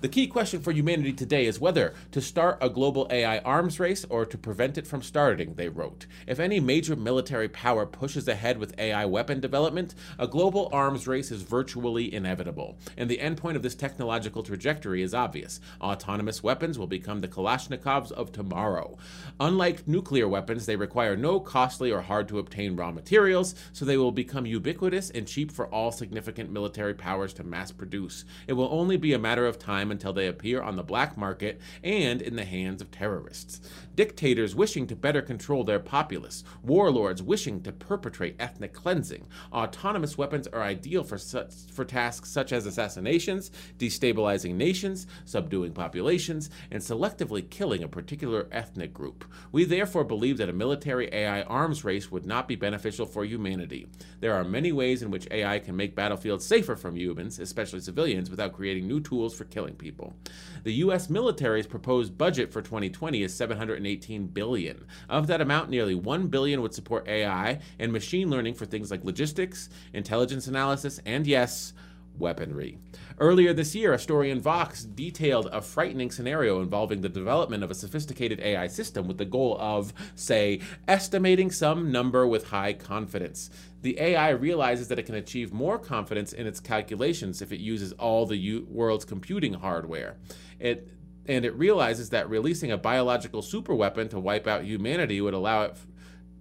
[0.00, 4.04] The key question for humanity today is whether to start a global AI arms race
[4.10, 6.04] or to prevent it from starting, they wrote.
[6.26, 11.30] If any major military power pushes ahead with AI weapon development, a global arms race
[11.30, 12.76] is virtually inevitable.
[12.98, 15.58] And the endpoint of this technological trajectory is obvious.
[15.80, 18.98] Autonomous weapons will become the Kalashnikovs of tomorrow.
[19.40, 23.96] Unlike nuclear weapons, they require no costly or hard to obtain raw materials, so they
[23.96, 28.26] will become ubiquitous and cheap for all significant military powers to mass produce.
[28.46, 31.60] It will only be a matter of time until they appear on the black market
[31.82, 33.60] and in the hands of terrorists.
[33.94, 39.26] Dictators wishing to better control their populace, warlords wishing to perpetrate ethnic cleansing.
[39.52, 46.50] Autonomous weapons are ideal for, such, for tasks such as assassinations, destabilizing nations, subduing populations,
[46.70, 49.24] and selectively killing a particular ethnic group.
[49.52, 53.86] We therefore believe that a military AI arms race would not be beneficial for humanity.
[54.20, 58.30] There are many ways in which AI can make battlefields safer from humans, especially civilians,
[58.30, 60.14] without creating new tools for killing people.
[60.62, 61.10] The U.S.
[61.10, 64.86] military's proposed budget for 2020 is 718 billion.
[65.08, 69.04] Of that amount, nearly 1 billion would support AI and machine learning for things like
[69.04, 71.72] logistics, intelligence analysis, and yes,
[72.18, 72.78] weaponry.
[73.18, 77.70] Earlier this year, a story in Vox detailed a frightening scenario involving the development of
[77.70, 83.50] a sophisticated AI system with the goal of, say, estimating some number with high confidence.
[83.82, 87.92] The AI realizes that it can achieve more confidence in its calculations if it uses
[87.92, 90.16] all the world's computing hardware.
[90.58, 90.88] It
[91.26, 95.76] and it realizes that releasing a biological superweapon to wipe out humanity would allow it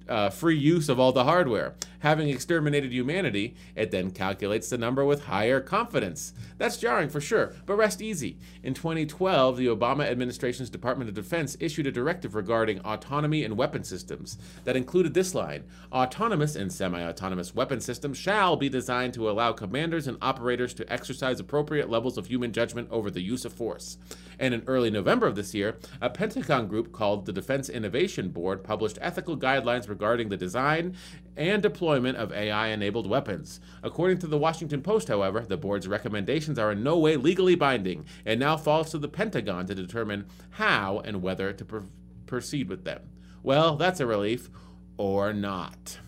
[0.07, 1.75] uh, free use of all the hardware.
[1.99, 6.33] Having exterminated humanity, it then calculates the number with higher confidence.
[6.57, 8.37] That's jarring for sure, but rest easy.
[8.61, 13.85] In 2012, the Obama administration's Department of Defense issued a directive regarding autonomy in weapon
[13.85, 19.29] systems that included this line Autonomous and semi autonomous weapon systems shall be designed to
[19.29, 23.53] allow commanders and operators to exercise appropriate levels of human judgment over the use of
[23.53, 23.97] force.
[24.39, 28.63] And in early November of this year, a Pentagon group called the Defense Innovation Board
[28.63, 30.95] published ethical guidelines regarding the design
[31.36, 33.59] and deployment of AI enabled weapons.
[33.81, 38.05] According to the Washington Post, however, the board's recommendations are in no way legally binding
[38.25, 41.79] and now falls to the Pentagon to determine how and whether to pr-
[42.25, 43.01] proceed with them.
[43.41, 44.49] Well, that's a relief,
[44.97, 45.99] or not.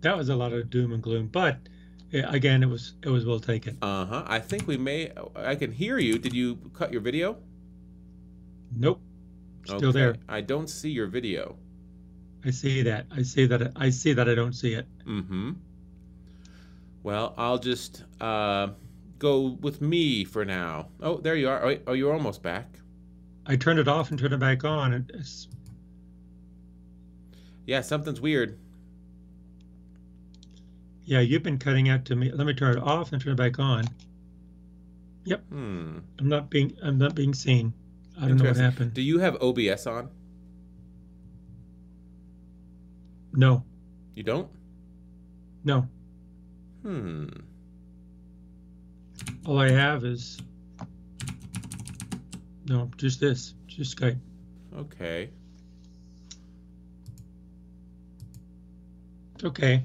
[0.00, 1.58] That was a lot of doom and gloom, but
[2.12, 3.78] again, it was it was well taken.
[3.82, 4.24] Uh huh.
[4.26, 5.12] I think we may.
[5.36, 6.18] I can hear you.
[6.18, 7.36] Did you cut your video?
[8.76, 9.00] Nope.
[9.64, 9.92] Still Okay.
[9.98, 10.16] there.
[10.28, 11.56] I don't see your video.
[12.44, 13.06] I see that.
[13.10, 13.72] I see that.
[13.76, 14.28] I see that.
[14.28, 14.86] I don't see it.
[15.06, 15.52] Mm-hmm.
[17.02, 18.68] Well, I'll just uh,
[19.18, 20.88] go with me for now.
[21.00, 21.64] Oh, there you are.
[21.64, 22.66] Oh, oh, you're almost back.
[23.46, 24.92] I turned it off and turned it back on.
[24.92, 25.48] and It's,
[27.66, 28.58] Yeah, something's weird.
[31.08, 32.30] Yeah, you've been cutting out to me.
[32.30, 33.84] Let me turn it off and turn it back on.
[35.26, 36.00] Hmm.
[36.18, 36.76] I'm not being.
[36.82, 37.72] I'm not being seen.
[38.20, 38.92] I don't know what happened.
[38.92, 40.10] Do you have OBS on?
[43.32, 43.64] No.
[44.16, 44.50] You don't?
[45.64, 45.88] No.
[46.82, 47.28] Hmm.
[49.46, 50.38] All I have is.
[52.66, 53.54] No, just this.
[53.66, 54.18] Just Skype.
[54.76, 55.30] Okay.
[59.36, 59.84] It's okay.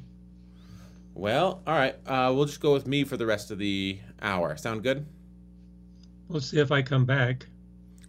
[1.14, 1.96] Well, all right.
[2.06, 4.58] Uh, we'll just go with me for the rest of the hour.
[4.58, 5.06] Sound good?
[6.30, 7.46] Let's see if I come back.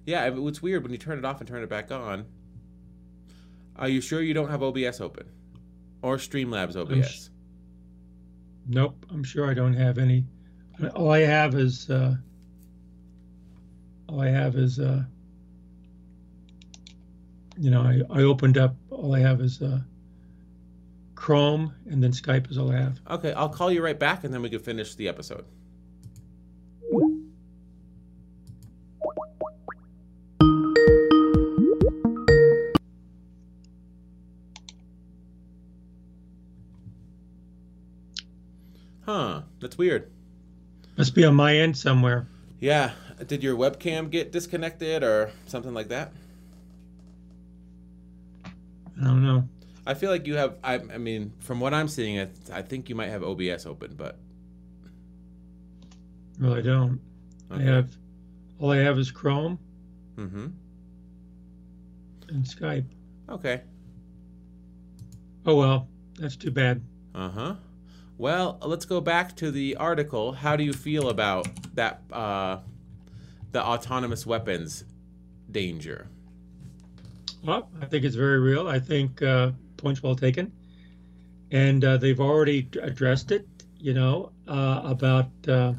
[0.07, 2.25] Yeah, it- it's weird when you turn it off and turn it back on.
[3.77, 5.27] Are you sure you don't have OBS open?
[6.03, 7.31] Or Streamlabs OBS?
[8.67, 9.05] Nope.
[9.11, 10.25] I'm sure I don't have any.
[10.95, 11.91] All I have is.
[11.91, 12.17] Uh,
[14.09, 14.79] all I have is.
[14.79, 15.05] Uh,
[17.59, 18.75] you know, I, I opened up.
[18.91, 19.81] All I have is uh,
[21.25, 23.01] Chrome, and then Skype is all I have.
[23.09, 25.47] Okay, I'll call you right back, and then we can finish the episode.
[39.07, 40.11] Huh, that's weird.
[40.99, 42.27] Must be on my end somewhere.
[42.61, 42.93] Yeah.
[43.27, 46.13] Did your webcam get disconnected or something like that?
[48.45, 49.49] I don't know.
[49.87, 50.57] I feel like you have.
[50.65, 53.95] I, I mean, from what I'm seeing, I, I think you might have OBS open,
[53.97, 54.19] but
[56.41, 57.01] Well, I don't.
[57.51, 57.91] I have
[58.59, 59.59] all I have is Chrome
[60.17, 60.47] Mm-hmm.
[62.29, 62.85] and Skype.
[63.29, 63.63] Okay.
[65.47, 66.81] Oh well, that's too bad.
[67.15, 67.55] Uh huh.
[68.17, 70.33] Well, let's go back to the article.
[70.33, 72.03] How do you feel about that?
[72.13, 72.59] Uh,
[73.53, 74.85] the autonomous weapons
[75.51, 76.09] danger.
[77.45, 78.67] Well, I think it's very real.
[78.69, 79.51] I think uh,
[79.85, 80.51] points well taken,
[81.53, 83.47] and uh, they've already addressed it.
[83.79, 85.75] You know uh, about uh,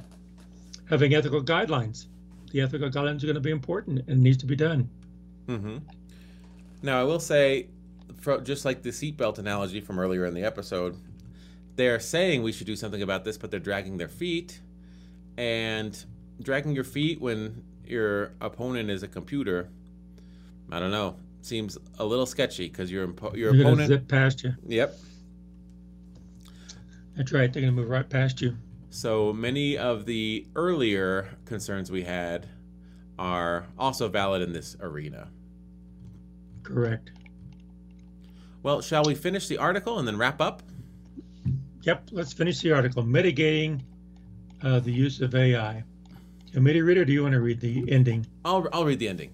[0.87, 2.05] having ethical guidelines.
[2.51, 4.89] The ethical guidelines are going to be important and needs to be done.
[5.47, 5.77] Mm-hmm.
[6.83, 7.67] Now, I will say,
[8.43, 10.95] just like the seatbelt analogy from earlier in the episode,
[11.75, 14.61] they're saying we should do something about this, but they're dragging their feet.
[15.37, 15.97] And
[16.41, 19.69] dragging your feet when your opponent is a computer,
[20.71, 23.87] I don't know, seems a little sketchy because your impo- your They're going to opponent.
[23.87, 24.53] zip past you.
[24.67, 24.97] Yep.
[27.15, 27.51] That's right.
[27.51, 28.55] They're going to move right past you.
[28.89, 32.47] So many of the earlier concerns we had
[33.19, 35.29] are also valid in this arena.
[36.63, 37.11] Correct.
[38.63, 40.63] Well, shall we finish the article and then wrap up?
[41.83, 42.09] Yep.
[42.11, 43.03] Let's finish the article.
[43.03, 43.83] Mitigating
[44.63, 45.75] uh, the use of AI.
[45.75, 45.83] You
[46.55, 48.25] want me to read or do you want to read the ending?
[48.43, 49.31] I'll, I'll read the ending.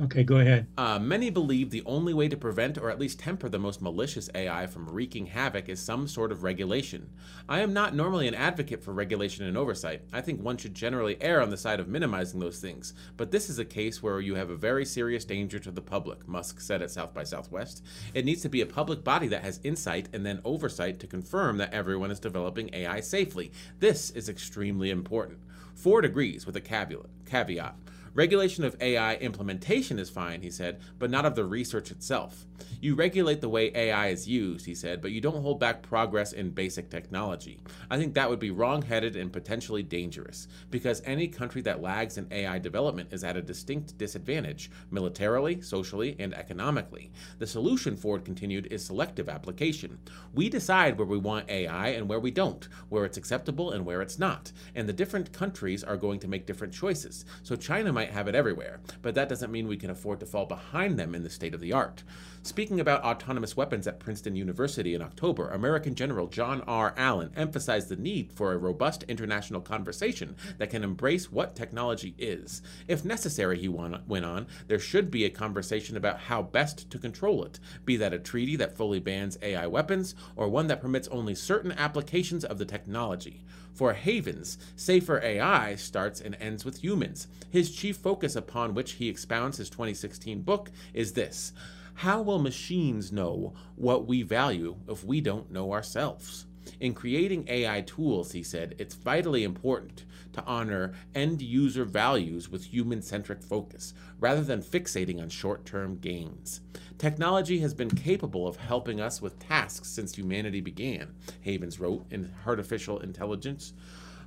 [0.00, 0.66] Okay, go ahead.
[0.78, 4.30] Uh, many believe the only way to prevent or at least temper the most malicious
[4.34, 7.10] AI from wreaking havoc is some sort of regulation.
[7.46, 10.00] I am not normally an advocate for regulation and oversight.
[10.10, 12.94] I think one should generally err on the side of minimizing those things.
[13.18, 16.26] But this is a case where you have a very serious danger to the public,
[16.26, 17.84] Musk said at South by Southwest.
[18.14, 21.58] It needs to be a public body that has insight and then oversight to confirm
[21.58, 23.52] that everyone is developing AI safely.
[23.78, 25.40] This is extremely important.
[25.74, 27.74] Ford agrees with a caveat.
[28.14, 32.44] Regulation of AI implementation is fine, he said, but not of the research itself.
[32.78, 36.34] You regulate the way AI is used, he said, but you don't hold back progress
[36.34, 37.60] in basic technology.
[37.90, 42.18] I think that would be wrong headed and potentially dangerous, because any country that lags
[42.18, 47.12] in AI development is at a distinct disadvantage, militarily, socially, and economically.
[47.38, 49.98] The solution, Ford continued, is selective application.
[50.34, 54.02] We decide where we want AI and where we don't, where it's acceptable and where
[54.02, 57.24] it's not, and the different countries are going to make different choices.
[57.42, 60.46] So China might have it everywhere, but that doesn't mean we can afford to fall
[60.46, 62.02] behind them in the state of the art.
[62.44, 66.92] Speaking about autonomous weapons at Princeton University in October, American General John R.
[66.96, 72.60] Allen emphasized the need for a robust international conversation that can embrace what technology is.
[72.88, 77.44] If necessary, he went on, there should be a conversation about how best to control
[77.44, 81.36] it, be that a treaty that fully bans AI weapons or one that permits only
[81.36, 83.44] certain applications of the technology.
[83.72, 87.28] For Havens, safer AI starts and ends with humans.
[87.48, 91.52] His chief focus upon which he expounds his 2016 book is this
[91.94, 96.46] how will machines know what we value if we don't know ourselves?
[96.80, 102.72] In creating AI tools, he said, it's vitally important to honor end user values with
[102.72, 106.60] human centric focus, rather than fixating on short term gains.
[106.98, 112.32] Technology has been capable of helping us with tasks since humanity began, Havens wrote in
[112.44, 113.72] Heartificial Intelligence.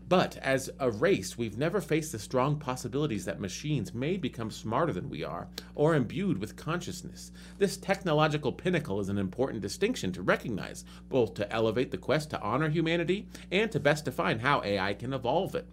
[0.08, 4.94] But as a race, we've never faced the strong possibilities that machines may become smarter
[4.94, 7.32] than we are, or imbued with consciousness.
[7.58, 12.42] This technological pinnacle is an important distinction to recognize, both to elevate the quest to
[12.42, 15.68] honor humanity and to best define how AI can evolve it.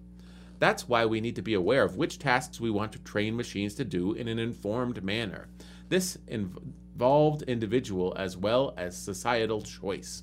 [0.58, 3.74] That's why we need to be aware of which tasks we want to train machines
[3.74, 5.48] to do in an informed manner.
[5.90, 10.22] This involved individual as well as societal choice.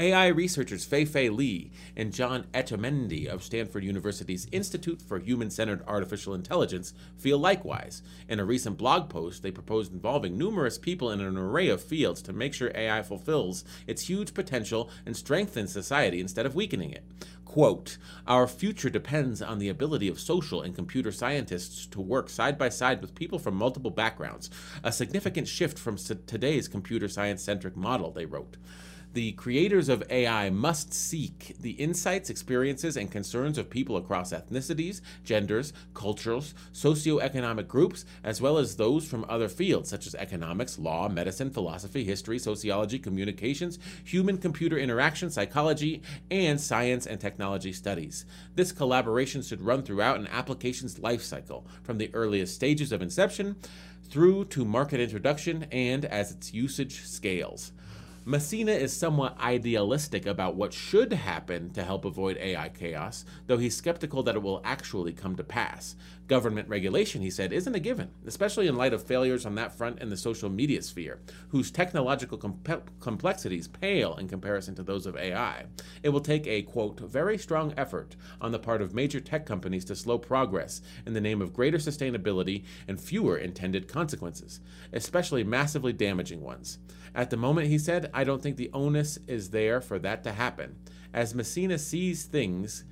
[0.00, 5.82] AI researchers Fei Fei Li and John Etchemendy of Stanford University's Institute for Human Centered
[5.88, 8.00] Artificial Intelligence feel likewise.
[8.28, 12.22] In a recent blog post, they proposed involving numerous people in an array of fields
[12.22, 17.04] to make sure AI fulfills its huge potential and strengthens society instead of weakening it.
[17.44, 22.56] Quote, Our future depends on the ability of social and computer scientists to work side
[22.56, 24.48] by side with people from multiple backgrounds,
[24.84, 28.58] a significant shift from today's computer science centric model, they wrote.
[29.14, 35.00] The creators of AI must seek the insights, experiences, and concerns of people across ethnicities,
[35.24, 41.08] genders, cultures, socioeconomic groups, as well as those from other fields such as economics, law,
[41.08, 48.26] medicine, philosophy, history, sociology, communications, human computer interaction, psychology, and science and technology studies.
[48.56, 53.56] This collaboration should run throughout an application's life cycle, from the earliest stages of inception
[54.10, 57.72] through to market introduction and as its usage scales.
[58.28, 63.74] Messina is somewhat idealistic about what should happen to help avoid AI chaos, though he's
[63.74, 65.96] skeptical that it will actually come to pass.
[66.28, 69.98] Government regulation, he said, isn't a given, especially in light of failures on that front
[70.00, 72.60] in the social media sphere, whose technological com-
[73.00, 75.64] complexities pale in comparison to those of AI.
[76.02, 79.86] It will take a, quote, very strong effort on the part of major tech companies
[79.86, 84.60] to slow progress in the name of greater sustainability and fewer intended consequences,
[84.92, 86.78] especially massively damaging ones.
[87.14, 90.32] At the moment, he said, I don't think the onus is there for that to
[90.32, 90.76] happen.
[91.14, 92.84] As Messina sees things,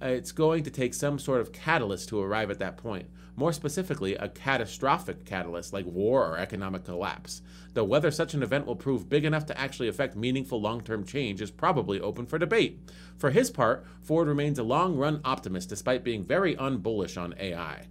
[0.00, 3.08] it's going to take some sort of catalyst to arrive at that point.
[3.38, 7.42] More specifically, a catastrophic catalyst like war or economic collapse.
[7.74, 11.04] Though whether such an event will prove big enough to actually affect meaningful long term
[11.04, 12.80] change is probably open for debate.
[13.18, 17.84] For his part, Ford remains a long run optimist despite being very unbullish on AI.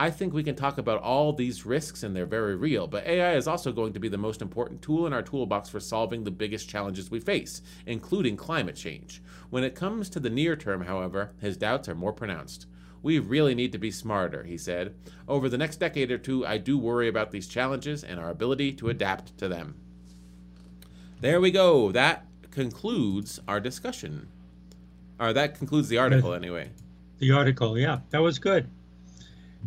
[0.00, 3.34] I think we can talk about all these risks and they're very real, but AI
[3.34, 6.30] is also going to be the most important tool in our toolbox for solving the
[6.30, 9.20] biggest challenges we face, including climate change.
[9.50, 12.64] When it comes to the near term, however, his doubts are more pronounced.
[13.02, 14.94] We really need to be smarter, he said.
[15.28, 18.72] Over the next decade or two, I do worry about these challenges and our ability
[18.76, 19.74] to adapt to them.
[21.20, 21.92] There we go.
[21.92, 24.28] That concludes our discussion.
[25.18, 26.70] Or that concludes the article, anyway.
[27.18, 28.66] The article, yeah, that was good.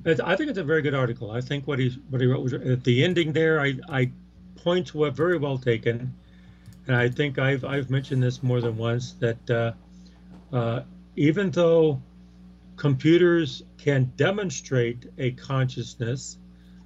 [0.06, 1.32] I think it's a very good article.
[1.32, 3.62] I think what he what he wrote was at the ending there.
[3.62, 4.12] I, I
[4.56, 6.14] points were very well taken,
[6.88, 9.72] and I think I've I've mentioned this more than once that uh,
[10.56, 10.82] uh,
[11.16, 12.02] even though
[12.76, 16.38] computers can demonstrate a consciousness,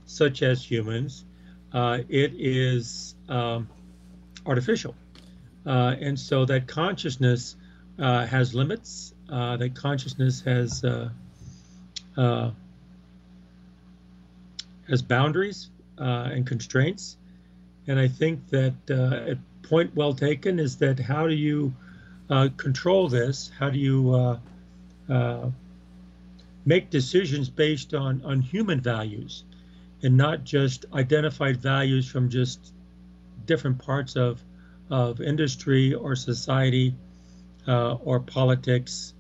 [0.06, 1.26] such as humans,
[1.74, 3.68] uh, it is um,
[4.46, 4.96] artificial,
[5.66, 7.56] uh, and so that consciousness
[8.00, 9.14] uh, has limits.
[9.30, 10.86] Uh, that consciousness has
[14.90, 15.70] has boundaries
[16.00, 17.18] uh, and constraints.
[17.88, 21.74] And I think that uh, a point well taken is that how do you
[22.30, 23.52] uh, control this?
[23.58, 24.40] How do you uh,
[25.10, 25.50] uh,
[26.66, 29.44] make decisions based on, on human values
[30.04, 32.74] and not just identified values from just
[33.46, 34.44] different parts of,
[34.90, 36.94] of industry or society
[37.68, 39.14] uh, or politics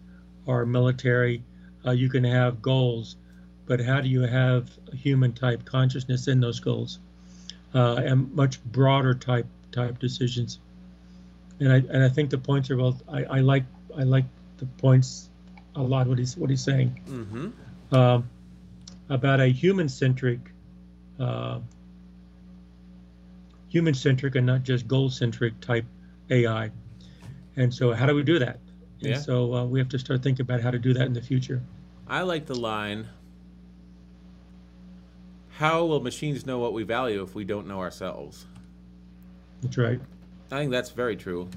[0.45, 1.43] or military?
[1.93, 3.15] you can have goals
[3.67, 6.99] but how do you have human type consciousness in those goals?
[7.75, 10.59] Uh, and much broader type type decisions.
[11.59, 13.65] And I and I think the points are well I, I like
[13.95, 14.25] I like
[14.57, 15.29] the points
[15.75, 16.99] a lot what he's what he's saying.
[17.07, 17.95] Mm-hmm.
[17.95, 18.29] um,
[19.09, 20.39] about a human centric
[21.19, 21.59] uh,
[23.69, 25.85] human centric and not just goal centric type
[26.29, 26.71] AI
[27.57, 28.59] and so how do we do that?
[29.01, 29.17] And yeah.
[29.17, 31.61] so uh, we have to start thinking about how to do that in the future.
[32.07, 33.09] I like the line
[35.57, 38.45] how will machines know what we value if we don't know ourselves?
[39.63, 39.99] That's right.
[40.51, 41.49] I think that's very true.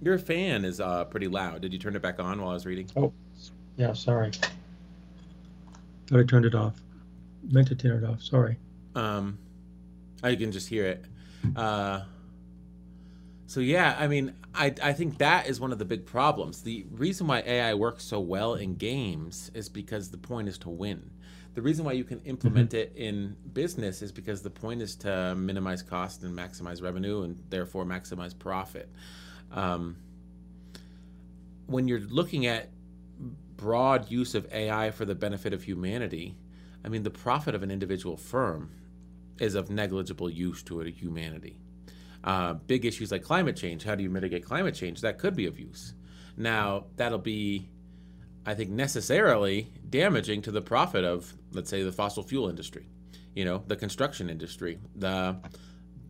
[0.00, 1.62] Your fan is uh, pretty loud.
[1.62, 2.88] Did you turn it back on while I was reading?
[2.96, 3.12] Oh,
[3.76, 3.92] yeah.
[3.92, 4.30] Sorry.
[6.06, 6.80] Thought I turned it off.
[7.42, 8.22] Meant to turn it off.
[8.22, 8.56] Sorry.
[8.94, 9.36] Um,
[10.22, 11.04] I can just hear it.
[11.56, 12.02] Uh,
[13.46, 16.62] so yeah, I mean, I I think that is one of the big problems.
[16.62, 20.70] The reason why AI works so well in games is because the point is to
[20.70, 21.10] win
[21.58, 22.76] the reason why you can implement mm-hmm.
[22.76, 27.42] it in business is because the point is to minimize cost and maximize revenue and
[27.48, 28.88] therefore maximize profit.
[29.50, 29.96] Um,
[31.66, 32.68] when you're looking at
[33.56, 36.36] broad use of AI for the benefit of humanity,
[36.84, 38.70] I mean, the profit of an individual firm
[39.40, 41.58] is of negligible use to a humanity.
[42.22, 45.00] Uh, big issues like climate change, how do you mitigate climate change?
[45.00, 45.94] That could be of use.
[46.36, 47.68] Now, that'll be
[48.48, 52.86] I think, necessarily damaging to the profit of, let's say, the fossil fuel industry,
[53.34, 55.36] you know, the construction industry, the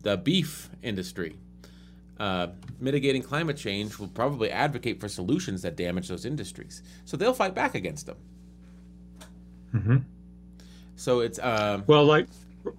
[0.01, 1.37] the beef industry.
[2.19, 2.47] Uh,
[2.81, 7.55] mitigating climate change will probably advocate for solutions that damage those industries, so they'll fight
[7.55, 8.17] back against them.
[9.73, 9.97] Mm-hmm.
[10.97, 12.27] So it's uh, well, like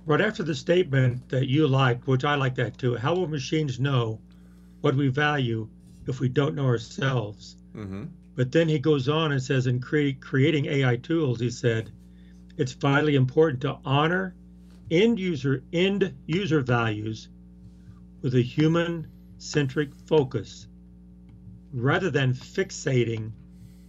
[0.07, 2.97] right after the statement that you liked, which I like that too.
[2.97, 4.21] How will machines know
[4.83, 5.69] what we value
[6.07, 7.57] if we don't know ourselves?
[7.75, 8.05] Mm-hmm.
[8.37, 11.91] But then he goes on and says, in cre- creating AI tools, he said,
[12.61, 14.35] it's vitally important to honor
[14.91, 17.31] end user end user values
[18.21, 19.07] with a human
[19.39, 20.69] centric focus
[21.73, 23.33] rather than fixating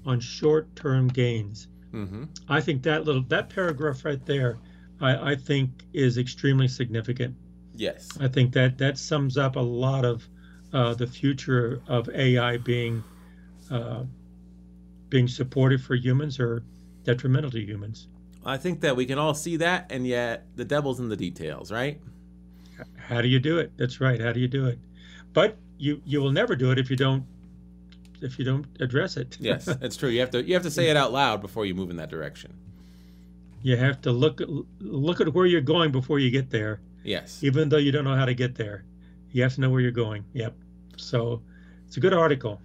[0.05, 1.67] on short term gains.
[1.91, 2.23] Mm-hmm.
[2.47, 4.57] I think that little that paragraph right there,
[5.01, 7.35] I, I think is extremely significant.
[7.75, 10.25] Yes, I think that that sums up a lot of
[10.71, 13.03] uh, the future of AI being
[13.69, 14.05] uh,
[15.09, 16.63] being supportive for humans or
[17.03, 18.07] detrimental to humans.
[18.45, 21.71] I think that we can all see that, and yet the devil's in the details,
[21.71, 22.01] right?
[22.97, 23.71] How do you do it?
[23.77, 24.19] That's right.
[24.19, 24.79] How do you do it?
[25.33, 27.25] but you you will never do it if you don't
[28.21, 29.37] if you don't address it.
[29.39, 30.09] yes, that's true.
[30.09, 32.09] You have to you have to say it out loud before you move in that
[32.09, 32.53] direction.
[33.61, 34.41] You have to look
[34.79, 36.81] look at where you're going before you get there.
[37.03, 37.43] Yes.
[37.43, 38.83] Even though you don't know how to get there,
[39.31, 40.25] you have to know where you're going.
[40.33, 40.55] Yep.
[40.97, 41.41] So
[41.87, 42.61] it's a good article.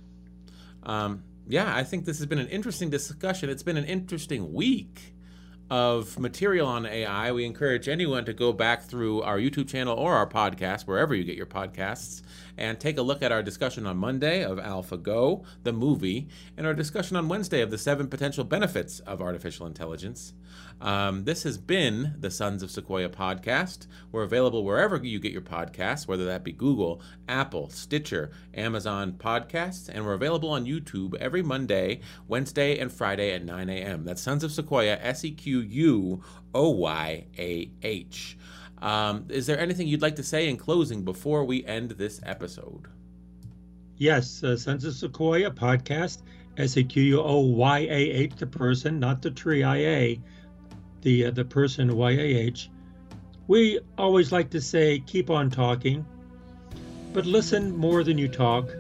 [0.83, 3.49] Um, yeah, I think this has been an interesting discussion.
[3.49, 5.15] It's been an interesting week
[5.71, 7.33] of material on AI.
[7.33, 11.25] We encourage anyone to go back through our YouTube channel or our podcast, wherever you
[11.25, 12.23] get your podcasts,
[12.57, 16.75] and take a look at our discussion on Monday of AlphaGo, the movie, and our
[16.75, 20.33] discussion on Wednesday of the seven potential benefits of artificial intelligence.
[20.81, 23.87] Um, this has been the Sons of Sequoyah podcast.
[24.13, 29.89] We're available wherever you get your podcasts, whether that be Google, Apple, Stitcher, Amazon podcasts,
[29.89, 34.05] and we're available on YouTube every Monday, Wednesday, and Friday at 9 a.m.
[34.05, 36.23] That's Sons of Sequoyah, S E Q U
[36.55, 38.37] O Y A H.
[38.83, 42.89] Um, is there anything you'd like to say in closing before we end this episode?
[43.97, 46.21] Yes, uh, Sons of Sequoyah podcast,
[46.59, 50.21] S E Q U O Y A H, the person, not the tree I A,
[51.03, 52.71] the uh, the person Y A H.
[53.49, 56.05] We always like to say, keep on talking,
[57.13, 58.71] but listen more than you talk,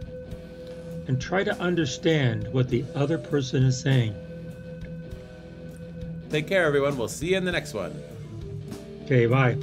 [1.06, 4.14] and try to understand what the other person is saying.
[6.30, 6.98] Take care, everyone.
[6.98, 7.94] We'll see you in the next one.
[9.05, 9.56] Okay, bye.